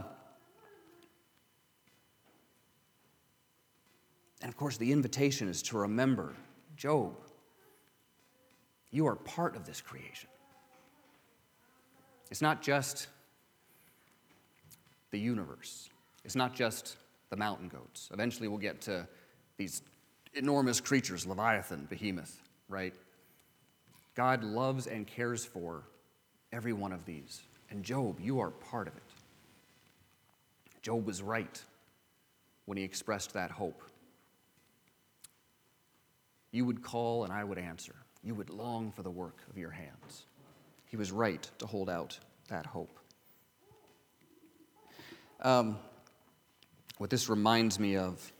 and 4.41 4.49
of 4.49 4.57
course, 4.57 4.77
the 4.77 4.91
invitation 4.91 5.47
is 5.47 5.61
to 5.63 5.77
remember 5.77 6.35
Job, 6.75 7.15
you 8.91 9.07
are 9.07 9.15
part 9.15 9.55
of 9.55 9.65
this 9.65 9.81
creation. 9.81 10.29
It's 12.29 12.41
not 12.41 12.61
just 12.61 13.07
the 15.11 15.19
universe, 15.19 15.89
it's 16.25 16.35
not 16.35 16.53
just 16.53 16.97
the 17.29 17.37
mountain 17.37 17.69
goats. 17.69 18.09
Eventually, 18.13 18.47
we'll 18.47 18.57
get 18.57 18.81
to 18.81 19.07
these 19.57 19.81
enormous 20.33 20.81
creatures 20.81 21.25
Leviathan, 21.25 21.87
Behemoth, 21.89 22.41
right? 22.67 22.93
God 24.15 24.43
loves 24.43 24.87
and 24.87 25.07
cares 25.07 25.45
for 25.45 25.83
every 26.55 26.73
one 26.73 26.93
of 26.93 27.05
these. 27.05 27.41
And 27.69 27.83
Job, 27.83 28.19
you 28.21 28.39
are 28.39 28.49
part 28.49 28.87
of 28.87 28.95
it. 28.95 29.03
Job 30.81 31.05
was 31.05 31.21
right 31.21 31.61
when 32.65 32.77
he 32.77 32.83
expressed 32.83 33.33
that 33.33 33.51
hope. 33.51 33.81
You 36.51 36.63
would 36.63 36.81
call 36.81 37.25
and 37.25 37.33
I 37.33 37.43
would 37.43 37.57
answer. 37.57 37.95
You 38.23 38.33
would 38.35 38.49
long 38.49 38.91
for 38.91 39.03
the 39.03 39.11
work 39.11 39.37
of 39.49 39.57
your 39.57 39.71
hands. 39.71 40.25
He 40.85 40.95
was 40.95 41.11
right 41.11 41.49
to 41.59 41.67
hold 41.67 41.89
out 41.89 42.17
that 42.47 42.65
hope. 42.65 42.97
Um, 45.41 45.77
what 46.97 47.09
this 47.09 47.27
reminds 47.27 47.79
me 47.79 47.97
of 47.97 48.31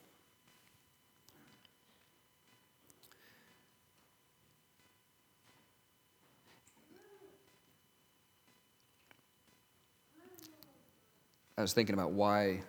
I 11.58 11.62
was 11.62 11.74
thinking 11.74 11.94
about 11.94 12.12
why, 12.12 12.62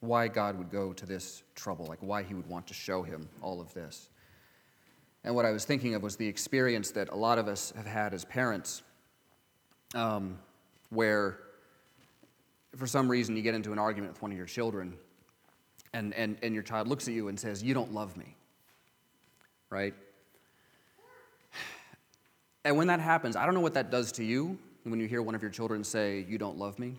why 0.00 0.28
God 0.28 0.58
would 0.58 0.70
go 0.70 0.92
to 0.92 1.06
this 1.06 1.42
trouble, 1.54 1.86
like 1.86 2.00
why 2.00 2.22
he 2.22 2.34
would 2.34 2.48
want 2.48 2.66
to 2.68 2.74
show 2.74 3.02
him 3.02 3.28
all 3.40 3.60
of 3.60 3.72
this. 3.72 4.08
And 5.22 5.34
what 5.34 5.44
I 5.46 5.52
was 5.52 5.64
thinking 5.64 5.94
of 5.94 6.02
was 6.02 6.16
the 6.16 6.26
experience 6.26 6.90
that 6.92 7.08
a 7.10 7.14
lot 7.14 7.38
of 7.38 7.48
us 7.48 7.72
have 7.76 7.86
had 7.86 8.12
as 8.12 8.24
parents, 8.24 8.82
um, 9.94 10.38
where 10.90 11.38
for 12.76 12.86
some 12.86 13.08
reason 13.08 13.36
you 13.36 13.42
get 13.42 13.54
into 13.54 13.72
an 13.72 13.78
argument 13.78 14.12
with 14.12 14.22
one 14.22 14.32
of 14.32 14.36
your 14.36 14.46
children, 14.46 14.94
and, 15.92 16.12
and, 16.14 16.36
and 16.42 16.52
your 16.52 16.64
child 16.64 16.88
looks 16.88 17.06
at 17.06 17.14
you 17.14 17.28
and 17.28 17.38
says, 17.38 17.62
You 17.62 17.72
don't 17.72 17.94
love 17.94 18.16
me. 18.16 18.36
Right? 19.70 19.94
And 22.64 22.76
when 22.76 22.88
that 22.88 23.00
happens, 23.00 23.36
I 23.36 23.44
don't 23.44 23.54
know 23.54 23.60
what 23.60 23.74
that 23.74 23.90
does 23.90 24.10
to 24.12 24.24
you 24.24 24.58
when 24.82 24.98
you 24.98 25.06
hear 25.06 25.22
one 25.22 25.34
of 25.34 25.42
your 25.42 25.50
children 25.50 25.84
say, 25.84 26.26
You 26.28 26.38
don't 26.38 26.58
love 26.58 26.78
me. 26.78 26.96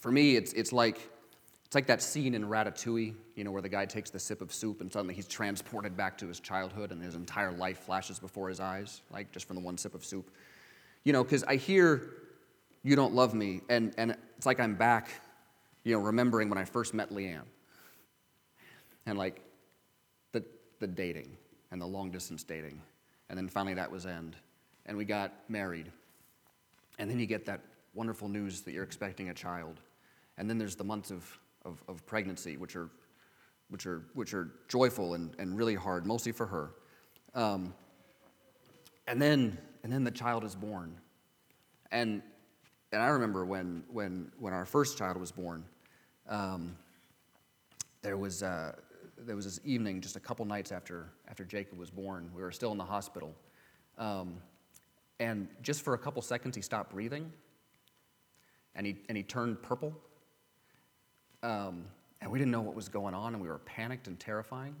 For 0.00 0.10
me, 0.10 0.36
it's, 0.36 0.52
it's, 0.54 0.72
like, 0.72 0.96
it's 1.66 1.74
like 1.74 1.86
that 1.86 2.02
scene 2.02 2.34
in 2.34 2.44
Ratatouille, 2.44 3.14
you 3.36 3.44
know, 3.44 3.52
where 3.52 3.62
the 3.62 3.68
guy 3.68 3.86
takes 3.86 4.10
the 4.10 4.18
sip 4.18 4.40
of 4.40 4.52
soup 4.52 4.80
and 4.80 4.92
suddenly 4.92 5.14
he's 5.14 5.28
transported 5.28 5.96
back 5.96 6.18
to 6.18 6.26
his 6.26 6.40
childhood 6.40 6.90
and 6.90 7.02
his 7.02 7.14
entire 7.14 7.52
life 7.52 7.78
flashes 7.80 8.18
before 8.18 8.48
his 8.48 8.60
eyes, 8.60 9.02
like 9.12 9.30
just 9.30 9.46
from 9.46 9.56
the 9.56 9.62
one 9.62 9.78
sip 9.78 9.94
of 9.94 10.04
soup. 10.04 10.30
You 11.04 11.12
know, 11.12 11.22
because 11.22 11.44
I 11.44 11.56
hear 11.56 12.10
You 12.82 12.96
don't 12.96 13.14
love 13.14 13.34
me. 13.34 13.60
And, 13.68 13.94
and 13.98 14.16
it's 14.36 14.46
like 14.46 14.60
I'm 14.60 14.74
back, 14.74 15.10
you 15.84 15.92
know, 15.92 16.00
remembering 16.00 16.48
when 16.48 16.58
I 16.58 16.64
first 16.64 16.94
met 16.94 17.10
Leanne. 17.10 17.42
And 19.06 19.18
like 19.18 19.40
the, 20.32 20.44
the 20.78 20.86
dating 20.86 21.36
and 21.70 21.80
the 21.80 21.86
long 21.86 22.10
distance 22.10 22.42
dating. 22.42 22.80
And 23.28 23.36
then 23.36 23.48
finally 23.48 23.74
that 23.74 23.90
was 23.90 24.06
end. 24.06 24.36
And 24.86 24.96
we 24.96 25.04
got 25.04 25.32
married. 25.48 25.90
And 26.98 27.10
then 27.10 27.18
you 27.18 27.26
get 27.26 27.46
that 27.46 27.60
wonderful 27.94 28.28
news 28.28 28.62
that 28.62 28.72
you're 28.72 28.84
expecting 28.84 29.28
a 29.30 29.34
child. 29.34 29.80
And 30.38 30.48
then 30.48 30.58
there's 30.58 30.76
the 30.76 30.84
months 30.84 31.10
of, 31.10 31.38
of, 31.64 31.82
of 31.88 32.04
pregnancy, 32.06 32.56
which 32.56 32.76
are, 32.76 32.90
which, 33.68 33.86
are, 33.86 34.04
which 34.14 34.34
are 34.34 34.50
joyful 34.68 35.14
and, 35.14 35.34
and 35.38 35.56
really 35.56 35.74
hard, 35.74 36.06
mostly 36.06 36.32
for 36.32 36.46
her. 36.46 36.70
Um, 37.34 37.74
and, 39.06 39.20
then, 39.20 39.58
and 39.82 39.92
then 39.92 40.04
the 40.04 40.10
child 40.10 40.44
is 40.44 40.54
born. 40.54 40.96
And, 41.90 42.22
and 42.92 43.02
I 43.02 43.08
remember 43.08 43.44
when, 43.44 43.84
when, 43.90 44.32
when 44.38 44.52
our 44.52 44.64
first 44.64 44.96
child 44.96 45.16
was 45.16 45.32
born, 45.32 45.64
um, 46.28 46.76
there, 48.02 48.16
was, 48.16 48.42
uh, 48.42 48.72
there 49.18 49.36
was 49.36 49.44
this 49.44 49.60
evening, 49.64 50.00
just 50.00 50.16
a 50.16 50.20
couple 50.20 50.44
nights 50.44 50.72
after, 50.72 51.10
after 51.28 51.44
Jacob 51.44 51.78
was 51.78 51.90
born, 51.90 52.30
we 52.34 52.42
were 52.42 52.52
still 52.52 52.72
in 52.72 52.78
the 52.78 52.84
hospital. 52.84 53.34
Um, 53.98 54.38
and 55.18 55.48
just 55.60 55.82
for 55.82 55.94
a 55.94 55.98
couple 55.98 56.22
seconds, 56.22 56.56
he 56.56 56.62
stopped 56.62 56.92
breathing 56.92 57.30
and 58.74 58.86
he, 58.86 58.96
and 59.08 59.16
he 59.16 59.22
turned 59.22 59.62
purple. 59.62 59.92
Um, 61.42 61.84
and 62.20 62.30
we 62.30 62.38
didn't 62.38 62.50
know 62.50 62.60
what 62.60 62.74
was 62.74 62.88
going 62.88 63.14
on, 63.14 63.34
and 63.34 63.42
we 63.42 63.48
were 63.48 63.58
panicked 63.58 64.06
and 64.06 64.18
terrifying. 64.18 64.74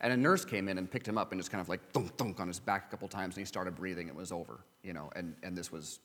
And 0.00 0.12
a 0.12 0.16
nurse 0.16 0.44
came 0.44 0.68
in 0.68 0.78
and 0.78 0.90
picked 0.90 1.06
him 1.06 1.16
up 1.16 1.32
and 1.32 1.40
just 1.40 1.50
kind 1.50 1.60
of 1.60 1.68
like 1.68 1.80
thunk, 1.92 2.16
thunk 2.16 2.40
on 2.40 2.48
his 2.48 2.58
back 2.58 2.86
a 2.88 2.90
couple 2.90 3.08
times, 3.08 3.36
and 3.36 3.40
he 3.40 3.46
started 3.46 3.76
breathing. 3.76 4.08
It 4.08 4.14
was 4.14 4.32
over, 4.32 4.60
you 4.82 4.92
know. 4.92 5.10
And, 5.14 5.34
and 5.42 5.56
this 5.56 5.70
was, 5.70 6.00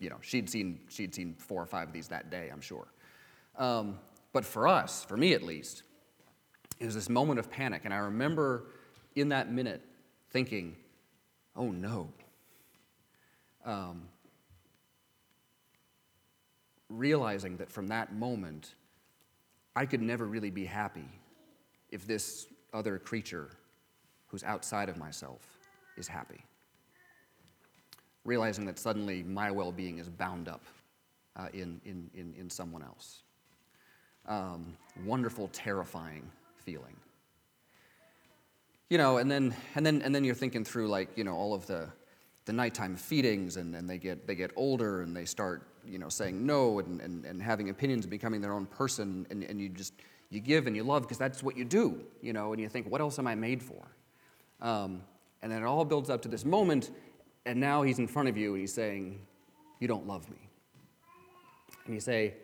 you 0.00 0.10
know, 0.10 0.18
she'd 0.20 0.50
seen, 0.50 0.80
she'd 0.88 1.14
seen 1.14 1.34
four 1.38 1.62
or 1.62 1.66
five 1.66 1.88
of 1.88 1.94
these 1.94 2.08
that 2.08 2.30
day, 2.30 2.50
I'm 2.52 2.60
sure. 2.60 2.88
Um, 3.56 3.98
but 4.32 4.44
for 4.44 4.66
us, 4.66 5.04
for 5.04 5.16
me 5.16 5.32
at 5.32 5.42
least, 5.42 5.84
it 6.80 6.86
was 6.86 6.94
this 6.94 7.08
moment 7.08 7.38
of 7.38 7.50
panic. 7.50 7.82
And 7.84 7.94
I 7.94 7.98
remember 7.98 8.66
in 9.14 9.28
that 9.30 9.52
minute 9.52 9.82
thinking, 10.30 10.76
oh 11.56 11.70
no. 11.70 12.12
Um, 13.64 14.02
realizing 16.88 17.58
that 17.58 17.70
from 17.70 17.88
that 17.88 18.14
moment, 18.14 18.74
I 19.74 19.86
could 19.86 20.02
never 20.02 20.26
really 20.26 20.50
be 20.50 20.64
happy 20.64 21.08
if 21.90 22.06
this 22.06 22.46
other 22.72 22.98
creature 22.98 23.48
who's 24.26 24.44
outside 24.44 24.88
of 24.88 24.96
myself 24.96 25.40
is 25.96 26.08
happy. 26.08 26.44
Realizing 28.24 28.66
that 28.66 28.78
suddenly 28.78 29.22
my 29.22 29.50
well 29.50 29.72
being 29.72 29.98
is 29.98 30.08
bound 30.08 30.48
up 30.48 30.64
uh, 31.36 31.48
in, 31.52 31.80
in, 31.84 32.10
in, 32.14 32.34
in, 32.38 32.50
someone 32.50 32.82
else. 32.82 33.22
Um, 34.26 34.76
wonderful, 35.04 35.48
terrifying 35.52 36.30
feeling. 36.56 36.96
You 38.88 38.98
know, 38.98 39.18
and 39.18 39.30
then, 39.30 39.54
and, 39.74 39.86
then, 39.86 40.02
and 40.02 40.14
then 40.14 40.24
you're 40.24 40.34
thinking 40.34 40.64
through, 40.64 40.88
like, 40.88 41.16
you 41.16 41.24
know, 41.24 41.34
all 41.34 41.54
of 41.54 41.66
the, 41.66 41.88
the 42.44 42.52
nighttime 42.52 42.96
feedings, 42.96 43.56
and, 43.56 43.74
and 43.74 43.88
they, 43.88 43.98
get, 43.98 44.26
they 44.26 44.34
get 44.34 44.50
older 44.56 45.02
and 45.02 45.16
they 45.16 45.24
start 45.24 45.69
you 45.86 45.98
know, 45.98 46.08
saying 46.08 46.44
no 46.44 46.78
and, 46.78 47.00
and, 47.00 47.24
and 47.24 47.42
having 47.42 47.70
opinions 47.70 48.04
and 48.04 48.10
becoming 48.10 48.40
their 48.40 48.52
own 48.52 48.66
person, 48.66 49.26
and, 49.30 49.42
and 49.44 49.60
you 49.60 49.68
just, 49.68 49.94
you 50.30 50.40
give 50.40 50.66
and 50.66 50.76
you 50.76 50.82
love 50.82 51.02
because 51.02 51.18
that's 51.18 51.42
what 51.42 51.56
you 51.56 51.64
do, 51.64 52.02
you 52.22 52.32
know, 52.32 52.52
and 52.52 52.60
you 52.60 52.68
think, 52.68 52.90
what 52.90 53.00
else 53.00 53.18
am 53.18 53.26
I 53.26 53.34
made 53.34 53.62
for? 53.62 53.82
Um, 54.60 55.02
and 55.42 55.50
then 55.50 55.62
it 55.62 55.66
all 55.66 55.84
builds 55.84 56.10
up 56.10 56.22
to 56.22 56.28
this 56.28 56.44
moment, 56.44 56.90
and 57.46 57.58
now 57.58 57.82
he's 57.82 57.98
in 57.98 58.06
front 58.06 58.28
of 58.28 58.36
you 58.36 58.52
and 58.52 58.60
he's 58.60 58.74
saying, 58.74 59.20
You 59.78 59.88
don't 59.88 60.06
love 60.06 60.28
me. 60.30 60.50
And 61.86 61.94
you 61.94 62.00
say, 62.00 62.34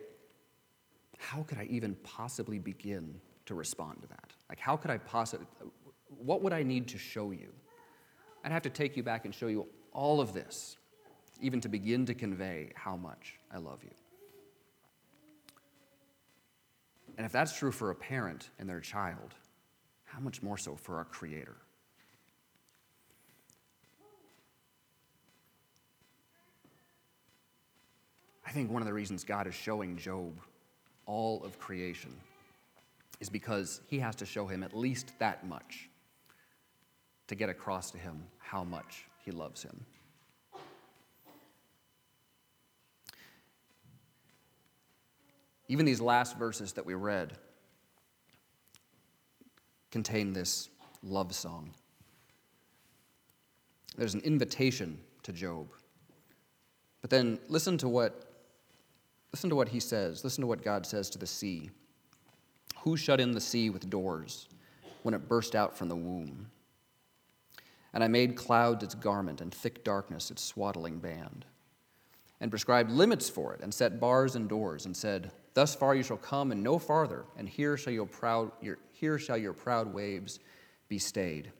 How 1.17 1.43
could 1.43 1.59
I 1.59 1.67
even 1.69 1.95
possibly 2.03 2.59
begin 2.59 3.19
to 3.45 3.53
respond 3.53 4.01
to 4.01 4.07
that? 4.07 4.33
Like, 4.49 4.59
how 4.59 4.75
could 4.75 4.91
I 4.91 4.97
possibly, 4.97 5.45
what 6.09 6.41
would 6.41 6.53
I 6.53 6.63
need 6.63 6.87
to 6.89 6.97
show 6.97 7.31
you? 7.31 7.53
I'd 8.43 8.51
have 8.51 8.63
to 8.63 8.69
take 8.69 8.97
you 8.97 9.03
back 9.03 9.25
and 9.25 9.33
show 9.33 9.47
you 9.47 9.67
all 9.93 10.21
of 10.21 10.33
this 10.33 10.77
even 11.41 11.61
to 11.61 11.69
begin 11.69 12.05
to 12.05 12.13
convey 12.13 12.71
how 12.75 12.95
much 12.95 13.35
I 13.51 13.57
love 13.57 13.83
you. 13.83 13.91
And 17.17 17.25
if 17.25 17.31
that's 17.31 17.57
true 17.57 17.71
for 17.71 17.89
a 17.89 17.95
parent 17.95 18.49
and 18.59 18.69
their 18.69 18.79
child, 18.79 19.33
how 20.03 20.19
much 20.19 20.43
more 20.43 20.57
so 20.57 20.75
for 20.75 20.97
our 20.97 21.05
Creator? 21.05 21.55
I 28.45 28.51
think 28.51 28.71
one 28.71 28.81
of 28.81 28.87
the 28.87 28.93
reasons 28.93 29.23
God 29.23 29.45
is 29.47 29.53
showing 29.53 29.97
Job 29.97 30.39
all 31.05 31.43
of 31.43 31.59
creation 31.59 32.15
is 33.19 33.29
because 33.29 33.81
he 33.87 33.99
has 33.99 34.15
to 34.17 34.25
show 34.25 34.47
him 34.47 34.63
at 34.63 34.75
least 34.75 35.11
that 35.19 35.45
much 35.45 35.89
to 37.27 37.35
get 37.35 37.49
across 37.49 37.91
to 37.91 37.97
him 37.97 38.23
how 38.37 38.63
much 38.63 39.05
he 39.25 39.31
loves 39.31 39.63
him. 39.63 39.85
Even 45.67 45.85
these 45.85 46.01
last 46.01 46.37
verses 46.37 46.73
that 46.73 46.85
we 46.85 46.93
read 46.93 47.33
contain 49.91 50.33
this 50.33 50.69
love 51.03 51.33
song. 51.33 51.73
There's 53.97 54.13
an 54.13 54.21
invitation 54.21 54.99
to 55.23 55.33
Job. 55.33 55.67
But 57.01 57.09
then 57.09 57.39
listen 57.47 57.77
to 57.79 57.89
what 57.89 58.23
listen 59.33 59.49
to 59.49 59.55
what 59.55 59.69
he 59.69 59.79
says. 59.79 60.23
Listen 60.23 60.41
to 60.41 60.47
what 60.47 60.63
God 60.63 60.85
says 60.85 61.09
to 61.11 61.17
the 61.17 61.27
sea. 61.27 61.69
Who 62.79 62.95
shut 62.95 63.19
in 63.19 63.31
the 63.31 63.41
sea 63.41 63.69
with 63.69 63.89
doors 63.89 64.47
when 65.03 65.13
it 65.13 65.27
burst 65.27 65.55
out 65.55 65.77
from 65.77 65.89
the 65.89 65.95
womb? 65.95 66.47
And 67.93 68.03
I 68.03 68.07
made 68.07 68.35
clouds 68.35 68.83
its 68.83 68.95
garment 68.95 69.41
and 69.41 69.53
thick 69.53 69.83
darkness 69.83 70.31
its 70.31 70.43
swaddling 70.43 70.99
band, 70.99 71.45
and 72.39 72.51
prescribed 72.51 72.91
limits 72.91 73.29
for 73.29 73.53
it, 73.53 73.61
and 73.61 73.73
set 73.73 73.99
bars 73.99 74.35
and 74.35 74.47
doors, 74.47 74.85
and 74.85 74.95
said, 74.95 75.31
Thus 75.57 75.73
far 75.73 75.95
you 75.95 76.03
shall 76.03 76.17
come 76.17 76.51
and 76.51 76.61
no 76.61 76.77
farther, 76.77 77.25
and 77.35 77.49
here 77.49 77.77
shall 77.77 77.91
your 77.91 78.05
proud, 78.05 78.51
your, 78.61 78.77
here 78.91 79.17
shall 79.17 79.39
your 79.39 79.53
proud 79.53 79.91
waves 79.91 80.39
be 80.87 80.99
stayed. 80.99 81.51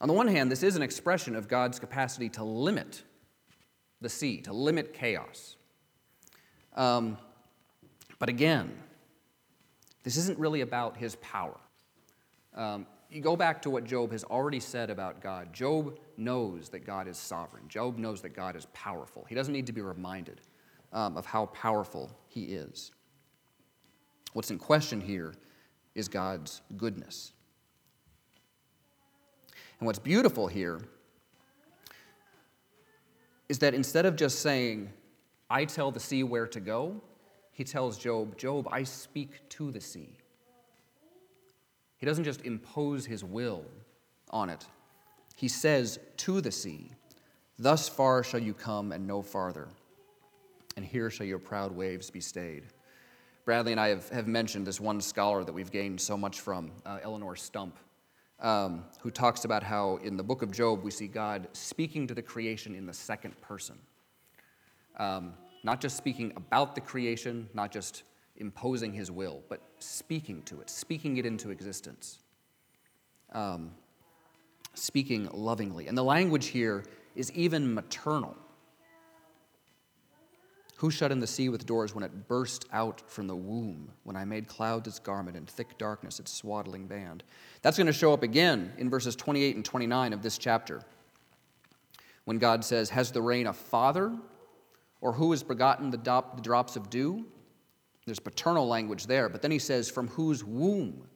On 0.00 0.08
the 0.08 0.14
one 0.14 0.28
hand, 0.28 0.50
this 0.50 0.62
is 0.62 0.76
an 0.76 0.82
expression 0.82 1.36
of 1.36 1.46
God's 1.46 1.78
capacity 1.78 2.30
to 2.30 2.42
limit 2.42 3.02
the 4.00 4.08
sea, 4.08 4.40
to 4.40 4.54
limit 4.54 4.94
chaos. 4.94 5.56
Um, 6.74 7.18
but 8.18 8.30
again, 8.30 8.72
this 10.04 10.16
isn't 10.16 10.38
really 10.38 10.62
about 10.62 10.96
his 10.96 11.16
power. 11.16 11.60
Um, 12.54 12.86
you 13.10 13.20
go 13.20 13.36
back 13.36 13.60
to 13.60 13.68
what 13.68 13.84
Job 13.84 14.10
has 14.12 14.24
already 14.24 14.60
said 14.60 14.88
about 14.88 15.20
God. 15.20 15.52
Job 15.52 15.98
knows 16.16 16.70
that 16.70 16.86
God 16.86 17.08
is 17.08 17.18
sovereign. 17.18 17.64
Job 17.68 17.98
knows 17.98 18.22
that 18.22 18.30
God 18.30 18.56
is 18.56 18.66
powerful. 18.72 19.26
He 19.28 19.34
doesn't 19.34 19.52
need 19.52 19.66
to 19.66 19.72
be 19.74 19.82
reminded 19.82 20.40
um, 20.92 21.16
of 21.16 21.26
how 21.26 21.46
powerful 21.46 22.10
he 22.28 22.44
is. 22.44 22.92
What's 24.32 24.50
in 24.50 24.58
question 24.58 25.00
here 25.00 25.34
is 25.94 26.08
God's 26.08 26.62
goodness. 26.76 27.32
And 29.80 29.86
what's 29.86 29.98
beautiful 29.98 30.46
here 30.46 30.80
is 33.48 33.58
that 33.60 33.74
instead 33.74 34.06
of 34.06 34.16
just 34.16 34.40
saying, 34.40 34.90
I 35.48 35.64
tell 35.64 35.90
the 35.90 36.00
sea 36.00 36.22
where 36.22 36.46
to 36.48 36.60
go, 36.60 37.00
he 37.52 37.64
tells 37.64 37.98
Job, 37.98 38.36
Job, 38.36 38.68
I 38.70 38.82
speak 38.82 39.48
to 39.50 39.70
the 39.70 39.80
sea. 39.80 40.16
He 41.96 42.06
doesn't 42.06 42.24
just 42.24 42.42
impose 42.42 43.06
his 43.06 43.24
will 43.24 43.64
on 44.30 44.50
it, 44.50 44.66
he 45.34 45.48
says 45.48 45.98
to 46.18 46.40
the 46.40 46.52
sea, 46.52 46.90
Thus 47.58 47.88
far 47.88 48.22
shall 48.22 48.40
you 48.40 48.52
come 48.54 48.92
and 48.92 49.06
no 49.06 49.22
farther 49.22 49.68
and 50.78 50.86
here 50.86 51.10
shall 51.10 51.26
your 51.26 51.40
proud 51.40 51.72
waves 51.72 52.08
be 52.08 52.20
stayed. 52.20 52.62
Bradley 53.44 53.72
and 53.72 53.80
I 53.80 53.88
have, 53.88 54.08
have 54.10 54.28
mentioned 54.28 54.64
this 54.64 54.80
one 54.80 55.00
scholar 55.00 55.42
that 55.42 55.52
we've 55.52 55.72
gained 55.72 56.00
so 56.00 56.16
much 56.16 56.38
from, 56.38 56.70
uh, 56.86 57.00
Eleonore 57.02 57.34
Stump, 57.34 57.76
um, 58.38 58.84
who 59.00 59.10
talks 59.10 59.44
about 59.44 59.64
how 59.64 59.96
in 60.04 60.16
the 60.16 60.22
book 60.22 60.40
of 60.40 60.52
Job 60.52 60.84
we 60.84 60.92
see 60.92 61.08
God 61.08 61.48
speaking 61.52 62.06
to 62.06 62.14
the 62.14 62.22
creation 62.22 62.76
in 62.76 62.86
the 62.86 62.92
second 62.92 63.34
person. 63.40 63.76
Um, 64.98 65.34
not 65.64 65.80
just 65.80 65.96
speaking 65.96 66.32
about 66.36 66.76
the 66.76 66.80
creation, 66.80 67.48
not 67.54 67.72
just 67.72 68.04
imposing 68.36 68.92
his 68.92 69.10
will, 69.10 69.42
but 69.48 69.60
speaking 69.80 70.42
to 70.42 70.60
it, 70.60 70.70
speaking 70.70 71.16
it 71.16 71.26
into 71.26 71.50
existence. 71.50 72.20
Um, 73.32 73.72
speaking 74.74 75.28
lovingly. 75.32 75.88
And 75.88 75.98
the 75.98 76.04
language 76.04 76.46
here 76.46 76.84
is 77.16 77.32
even 77.32 77.74
maternal. 77.74 78.36
Who 80.78 80.92
shut 80.92 81.10
in 81.10 81.18
the 81.18 81.26
sea 81.26 81.48
with 81.48 81.66
doors 81.66 81.92
when 81.92 82.04
it 82.04 82.28
burst 82.28 82.66
out 82.72 83.02
from 83.10 83.26
the 83.26 83.34
womb, 83.34 83.90
when 84.04 84.14
I 84.14 84.24
made 84.24 84.46
clouds 84.46 84.86
its 84.86 85.00
garment 85.00 85.36
and 85.36 85.50
thick 85.50 85.76
darkness 85.76 86.20
its 86.20 86.32
swaddling 86.32 86.86
band? 86.86 87.24
That's 87.62 87.76
going 87.76 87.88
to 87.88 87.92
show 87.92 88.12
up 88.12 88.22
again 88.22 88.72
in 88.78 88.88
verses 88.88 89.16
28 89.16 89.56
and 89.56 89.64
29 89.64 90.12
of 90.12 90.22
this 90.22 90.38
chapter. 90.38 90.82
When 92.26 92.38
God 92.38 92.64
says, 92.64 92.90
Has 92.90 93.10
the 93.10 93.20
rain 93.20 93.48
a 93.48 93.52
father? 93.52 94.16
Or 95.00 95.12
who 95.12 95.32
has 95.32 95.42
begotten 95.42 95.90
the, 95.90 95.96
the 95.98 96.42
drops 96.42 96.76
of 96.76 96.90
dew? 96.90 97.26
There's 98.06 98.20
paternal 98.20 98.68
language 98.68 99.06
there, 99.06 99.28
but 99.28 99.42
then 99.42 99.50
he 99.50 99.58
says, 99.58 99.90
From 99.90 100.06
whose 100.06 100.44
womb 100.44 101.08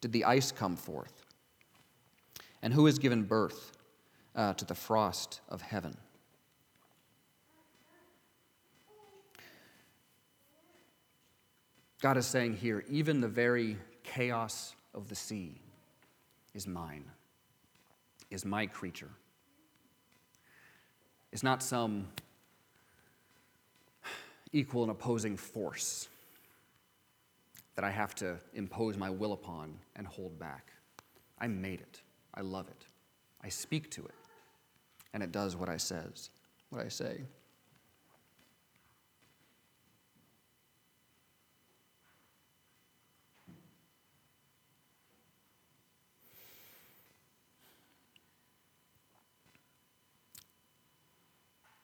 did 0.00 0.12
the 0.12 0.24
ice 0.24 0.50
come 0.50 0.76
forth? 0.76 1.26
And 2.62 2.72
who 2.72 2.86
has 2.86 2.98
given 2.98 3.24
birth 3.24 3.72
uh, 4.34 4.54
to 4.54 4.64
the 4.64 4.74
frost 4.74 5.42
of 5.50 5.60
heaven? 5.60 5.98
God 12.00 12.16
is 12.16 12.26
saying 12.26 12.54
here, 12.54 12.84
even 12.88 13.20
the 13.20 13.28
very 13.28 13.76
chaos 14.02 14.74
of 14.94 15.08
the 15.08 15.14
sea 15.14 15.60
is 16.54 16.66
mine, 16.66 17.04
is 18.30 18.44
my 18.44 18.66
creature. 18.66 19.10
Is 21.30 21.42
not 21.42 21.62
some 21.62 22.08
equal 24.52 24.82
and 24.82 24.90
opposing 24.90 25.36
force 25.36 26.08
that 27.76 27.84
I 27.84 27.90
have 27.90 28.14
to 28.16 28.36
impose 28.54 28.96
my 28.96 29.10
will 29.10 29.32
upon 29.32 29.78
and 29.94 30.06
hold 30.06 30.38
back. 30.38 30.72
I 31.38 31.46
made 31.46 31.80
it. 31.80 32.00
I 32.34 32.40
love 32.40 32.68
it. 32.68 32.84
I 33.42 33.48
speak 33.48 33.90
to 33.92 34.04
it. 34.04 34.14
And 35.12 35.22
it 35.22 35.32
does 35.32 35.54
what 35.54 35.68
I 35.68 35.76
says, 35.76 36.30
what 36.70 36.84
I 36.84 36.88
say. 36.88 37.20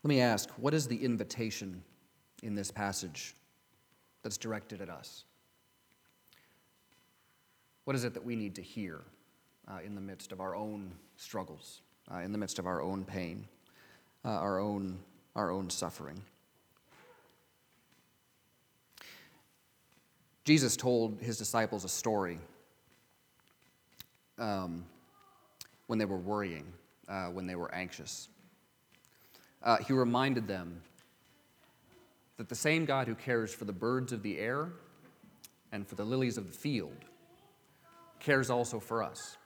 Let 0.06 0.10
me 0.10 0.20
ask 0.20 0.50
what 0.50 0.72
is 0.72 0.86
the 0.86 1.04
invitation 1.04 1.82
in 2.44 2.54
this 2.54 2.70
passage 2.70 3.34
that's 4.22 4.36
directed 4.36 4.80
at 4.80 4.88
us? 4.88 5.24
What 7.82 7.96
is 7.96 8.04
it 8.04 8.14
that 8.14 8.24
we 8.24 8.36
need 8.36 8.54
to 8.54 8.62
hear 8.62 9.00
uh, 9.66 9.78
in 9.84 9.96
the 9.96 10.00
midst 10.00 10.30
of 10.30 10.40
our 10.40 10.54
own 10.54 10.92
struggles, 11.16 11.80
uh, 12.08 12.18
in 12.18 12.30
the 12.30 12.38
midst 12.38 12.60
of 12.60 12.68
our 12.68 12.80
own 12.80 13.04
pain, 13.04 13.48
uh, 14.24 14.28
our, 14.28 14.60
own, 14.60 14.96
our 15.34 15.50
own 15.50 15.70
suffering? 15.70 16.22
Jesus 20.44 20.76
told 20.76 21.20
his 21.20 21.36
disciples 21.36 21.84
a 21.84 21.88
story 21.88 22.38
um, 24.38 24.84
when 25.88 25.98
they 25.98 26.04
were 26.04 26.16
worrying, 26.16 26.72
uh, 27.08 27.26
when 27.26 27.48
they 27.48 27.56
were 27.56 27.74
anxious 27.74 28.28
uh, 29.66 29.78
he 29.78 29.92
reminded 29.92 30.46
them 30.46 30.80
that 32.36 32.48
the 32.48 32.54
same 32.54 32.84
God 32.84 33.08
who 33.08 33.16
cares 33.16 33.52
for 33.52 33.64
the 33.64 33.72
birds 33.72 34.12
of 34.12 34.22
the 34.22 34.38
air 34.38 34.68
and 35.72 35.86
for 35.86 35.96
the 35.96 36.04
lilies 36.04 36.38
of 36.38 36.46
the 36.46 36.52
field 36.52 36.96
cares 38.20 38.48
also 38.48 38.78
for 38.78 39.02
us. 39.02 39.36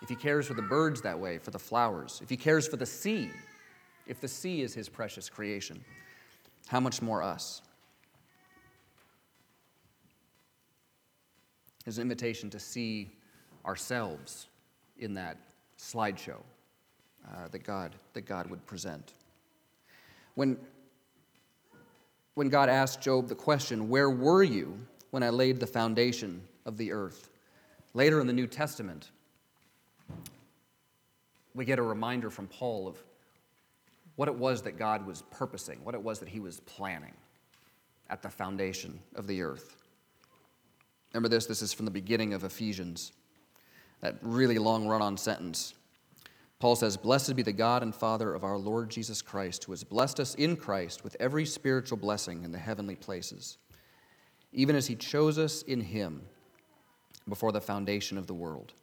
If 0.00 0.08
he 0.08 0.14
cares 0.16 0.46
for 0.46 0.54
the 0.54 0.62
birds 0.62 1.02
that 1.02 1.18
way, 1.18 1.38
for 1.38 1.50
the 1.50 1.58
flowers, 1.58 2.20
if 2.22 2.30
he 2.30 2.36
cares 2.36 2.66
for 2.66 2.76
the 2.76 2.86
sea, 2.86 3.30
if 4.06 4.20
the 4.20 4.26
sea 4.26 4.62
is 4.62 4.74
his 4.74 4.88
precious 4.88 5.28
creation, 5.28 5.84
how 6.66 6.80
much 6.80 7.02
more 7.02 7.22
us? 7.22 7.60
His 11.84 11.98
invitation 11.98 12.48
to 12.50 12.58
see 12.58 13.10
ourselves 13.66 14.48
in 14.98 15.14
that 15.14 15.36
slideshow 15.78 16.40
uh, 17.28 17.48
that, 17.50 17.64
God, 17.64 17.94
that 18.14 18.22
God 18.22 18.48
would 18.50 18.64
present. 18.66 19.14
When, 20.34 20.56
when 22.34 22.48
God 22.48 22.68
asked 22.68 23.00
Job 23.00 23.28
the 23.28 23.34
question, 23.34 23.88
Where 23.88 24.10
were 24.10 24.42
you 24.42 24.78
when 25.10 25.22
I 25.22 25.30
laid 25.30 25.60
the 25.60 25.66
foundation 25.66 26.42
of 26.64 26.76
the 26.76 26.92
earth? 26.92 27.30
Later 27.94 28.20
in 28.20 28.26
the 28.26 28.32
New 28.32 28.46
Testament, 28.46 29.10
we 31.54 31.64
get 31.64 31.78
a 31.78 31.82
reminder 31.82 32.30
from 32.30 32.46
Paul 32.46 32.88
of 32.88 32.96
what 34.16 34.28
it 34.28 34.34
was 34.34 34.62
that 34.62 34.78
God 34.78 35.06
was 35.06 35.22
purposing, 35.30 35.78
what 35.84 35.94
it 35.94 36.02
was 36.02 36.18
that 36.20 36.28
he 36.28 36.40
was 36.40 36.60
planning 36.60 37.12
at 38.08 38.22
the 38.22 38.28
foundation 38.28 38.98
of 39.14 39.26
the 39.26 39.42
earth. 39.42 39.76
Remember 41.12 41.28
this, 41.28 41.46
this 41.46 41.62
is 41.62 41.72
from 41.72 41.84
the 41.84 41.90
beginning 41.90 42.32
of 42.32 42.44
Ephesians, 42.44 43.12
that 44.00 44.16
really 44.22 44.58
long 44.58 44.86
run 44.86 45.02
on 45.02 45.16
sentence. 45.16 45.74
Paul 46.62 46.76
says, 46.76 46.96
Blessed 46.96 47.34
be 47.34 47.42
the 47.42 47.52
God 47.52 47.82
and 47.82 47.92
Father 47.92 48.32
of 48.32 48.44
our 48.44 48.56
Lord 48.56 48.88
Jesus 48.88 49.20
Christ, 49.20 49.64
who 49.64 49.72
has 49.72 49.82
blessed 49.82 50.20
us 50.20 50.36
in 50.36 50.54
Christ 50.54 51.02
with 51.02 51.16
every 51.18 51.44
spiritual 51.44 51.98
blessing 51.98 52.44
in 52.44 52.52
the 52.52 52.58
heavenly 52.58 52.94
places, 52.94 53.58
even 54.52 54.76
as 54.76 54.86
he 54.86 54.94
chose 54.94 55.38
us 55.38 55.62
in 55.62 55.80
him 55.80 56.22
before 57.28 57.50
the 57.50 57.60
foundation 57.60 58.16
of 58.16 58.28
the 58.28 58.34
world, 58.34 58.74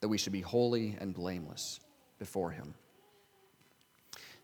that 0.00 0.08
we 0.08 0.16
should 0.16 0.32
be 0.32 0.40
holy 0.40 0.96
and 0.98 1.12
blameless 1.12 1.78
before 2.18 2.52
him. 2.52 2.72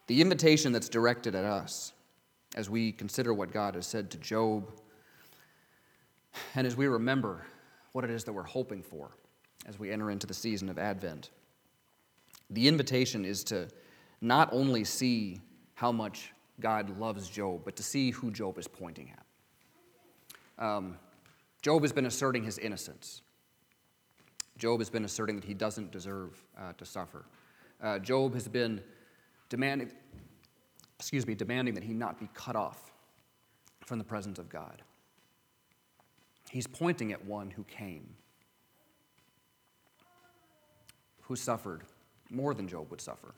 The 0.06 0.20
invitation 0.20 0.70
that's 0.70 0.90
directed 0.90 1.34
at 1.34 1.46
us 1.46 1.94
as 2.56 2.68
we 2.68 2.92
consider 2.92 3.32
what 3.32 3.54
God 3.54 3.74
has 3.74 3.86
said 3.86 4.10
to 4.10 4.18
Job, 4.18 4.70
and 6.54 6.66
as 6.66 6.76
we 6.76 6.88
remember 6.88 7.46
what 7.92 8.04
it 8.04 8.10
is 8.10 8.22
that 8.24 8.34
we're 8.34 8.42
hoping 8.42 8.82
for 8.82 9.12
as 9.64 9.78
we 9.78 9.90
enter 9.90 10.10
into 10.10 10.26
the 10.26 10.34
season 10.34 10.68
of 10.68 10.78
Advent 10.78 11.30
the 12.50 12.68
invitation 12.68 13.24
is 13.24 13.44
to 13.44 13.68
not 14.20 14.48
only 14.52 14.84
see 14.84 15.40
how 15.74 15.92
much 15.92 16.32
God 16.60 16.98
loves 16.98 17.28
Job, 17.28 17.62
but 17.64 17.76
to 17.76 17.82
see 17.82 18.10
who 18.10 18.30
Job 18.30 18.58
is 18.58 18.68
pointing 18.68 19.10
at. 19.10 20.64
Um, 20.64 20.98
Job 21.62 21.82
has 21.82 21.92
been 21.92 22.06
asserting 22.06 22.44
his 22.44 22.58
innocence. 22.58 23.22
Job 24.56 24.80
has 24.80 24.88
been 24.88 25.04
asserting 25.04 25.36
that 25.36 25.44
he 25.44 25.54
doesn't 25.54 25.90
deserve 25.90 26.40
uh, 26.58 26.72
to 26.74 26.84
suffer. 26.84 27.24
Uh, 27.82 27.98
Job 27.98 28.34
has 28.34 28.46
been 28.46 28.80
demanding, 29.48 29.90
excuse 30.98 31.26
me, 31.26 31.34
demanding 31.34 31.74
that 31.74 31.82
he 31.82 31.92
not 31.92 32.20
be 32.20 32.28
cut 32.34 32.54
off 32.54 32.92
from 33.84 33.98
the 33.98 34.04
presence 34.04 34.38
of 34.38 34.48
God. 34.48 34.82
He's 36.50 36.66
pointing 36.66 37.12
at 37.12 37.24
one 37.24 37.50
who 37.50 37.64
came, 37.64 38.14
who 41.22 41.34
suffered 41.34 41.82
more 42.34 42.54
than 42.54 42.68
Job 42.68 42.90
would 42.90 43.00
suffer, 43.00 43.34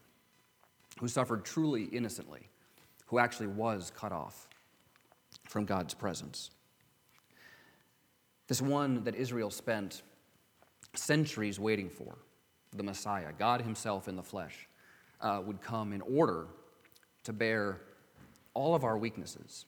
who 0.98 1.08
suffered 1.08 1.44
truly 1.44 1.84
innocently, 1.84 2.48
who 3.06 3.18
actually 3.18 3.48
was 3.48 3.92
cut 3.94 4.12
off 4.12 4.48
from 5.48 5.64
God's 5.64 5.94
presence. 5.94 6.50
This 8.48 8.62
one 8.62 9.04
that 9.04 9.14
Israel 9.14 9.50
spent 9.50 10.02
centuries 10.94 11.58
waiting 11.58 11.88
for, 11.88 12.16
the 12.74 12.82
Messiah, 12.82 13.32
God 13.36 13.60
Himself 13.60 14.08
in 14.08 14.16
the 14.16 14.22
flesh, 14.22 14.68
uh, 15.20 15.40
would 15.44 15.60
come 15.60 15.92
in 15.92 16.00
order 16.02 16.46
to 17.24 17.32
bear 17.32 17.80
all 18.54 18.74
of 18.74 18.84
our 18.84 18.96
weaknesses, 18.96 19.66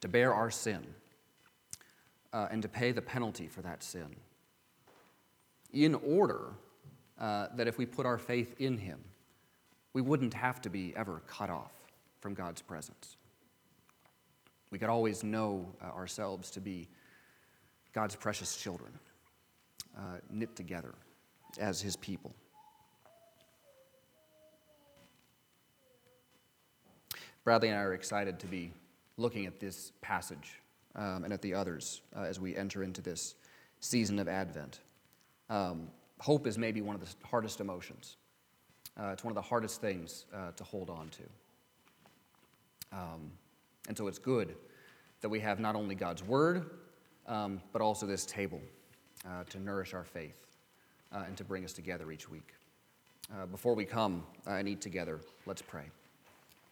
to 0.00 0.08
bear 0.08 0.34
our 0.34 0.50
sin, 0.50 0.86
uh, 2.32 2.48
and 2.50 2.62
to 2.62 2.68
pay 2.68 2.92
the 2.92 3.02
penalty 3.02 3.48
for 3.48 3.62
that 3.62 3.82
sin, 3.82 4.16
in 5.72 5.94
order 5.94 6.52
uh, 7.22 7.46
that 7.54 7.68
if 7.68 7.78
we 7.78 7.86
put 7.86 8.04
our 8.04 8.18
faith 8.18 8.56
in 8.58 8.76
Him, 8.76 8.98
we 9.92 10.02
wouldn't 10.02 10.34
have 10.34 10.60
to 10.62 10.68
be 10.68 10.92
ever 10.96 11.22
cut 11.28 11.48
off 11.48 11.72
from 12.20 12.34
God's 12.34 12.60
presence. 12.60 13.16
We 14.70 14.78
could 14.78 14.88
always 14.88 15.22
know 15.22 15.66
uh, 15.80 15.86
ourselves 15.94 16.50
to 16.50 16.60
be 16.60 16.88
God's 17.92 18.16
precious 18.16 18.56
children, 18.56 18.90
uh, 19.96 20.18
knit 20.30 20.56
together 20.56 20.94
as 21.60 21.80
His 21.80 21.94
people. 21.94 22.34
Bradley 27.44 27.68
and 27.68 27.78
I 27.78 27.82
are 27.82 27.94
excited 27.94 28.40
to 28.40 28.46
be 28.46 28.72
looking 29.16 29.46
at 29.46 29.60
this 29.60 29.92
passage 30.00 30.60
um, 30.96 31.22
and 31.22 31.32
at 31.32 31.42
the 31.42 31.54
others 31.54 32.00
uh, 32.16 32.22
as 32.22 32.40
we 32.40 32.56
enter 32.56 32.82
into 32.82 33.00
this 33.00 33.36
season 33.78 34.18
of 34.18 34.26
Advent. 34.26 34.80
Um, 35.50 35.88
hope 36.22 36.46
is 36.46 36.56
maybe 36.56 36.80
one 36.80 36.94
of 36.94 37.00
the 37.00 37.26
hardest 37.26 37.60
emotions. 37.60 38.16
Uh, 38.98 39.10
it's 39.12 39.24
one 39.24 39.32
of 39.32 39.34
the 39.34 39.42
hardest 39.42 39.80
things 39.80 40.26
uh, 40.34 40.52
to 40.52 40.64
hold 40.64 40.88
on 40.88 41.08
to. 41.08 41.22
Um, 42.92 43.32
and 43.88 43.96
so 43.96 44.06
it's 44.06 44.18
good 44.18 44.54
that 45.20 45.28
we 45.28 45.40
have 45.40 45.58
not 45.58 45.74
only 45.74 45.94
God's 45.94 46.22
Word, 46.22 46.70
um, 47.26 47.60
but 47.72 47.82
also 47.82 48.06
this 48.06 48.24
table 48.24 48.60
uh, 49.26 49.44
to 49.50 49.58
nourish 49.58 49.94
our 49.94 50.04
faith 50.04 50.46
uh, 51.12 51.24
and 51.26 51.36
to 51.36 51.44
bring 51.44 51.64
us 51.64 51.72
together 51.72 52.12
each 52.12 52.30
week. 52.30 52.54
Uh, 53.32 53.46
before 53.46 53.74
we 53.74 53.84
come 53.84 54.24
and 54.46 54.68
eat 54.68 54.80
together, 54.80 55.20
let's 55.46 55.62
pray. 55.62 55.84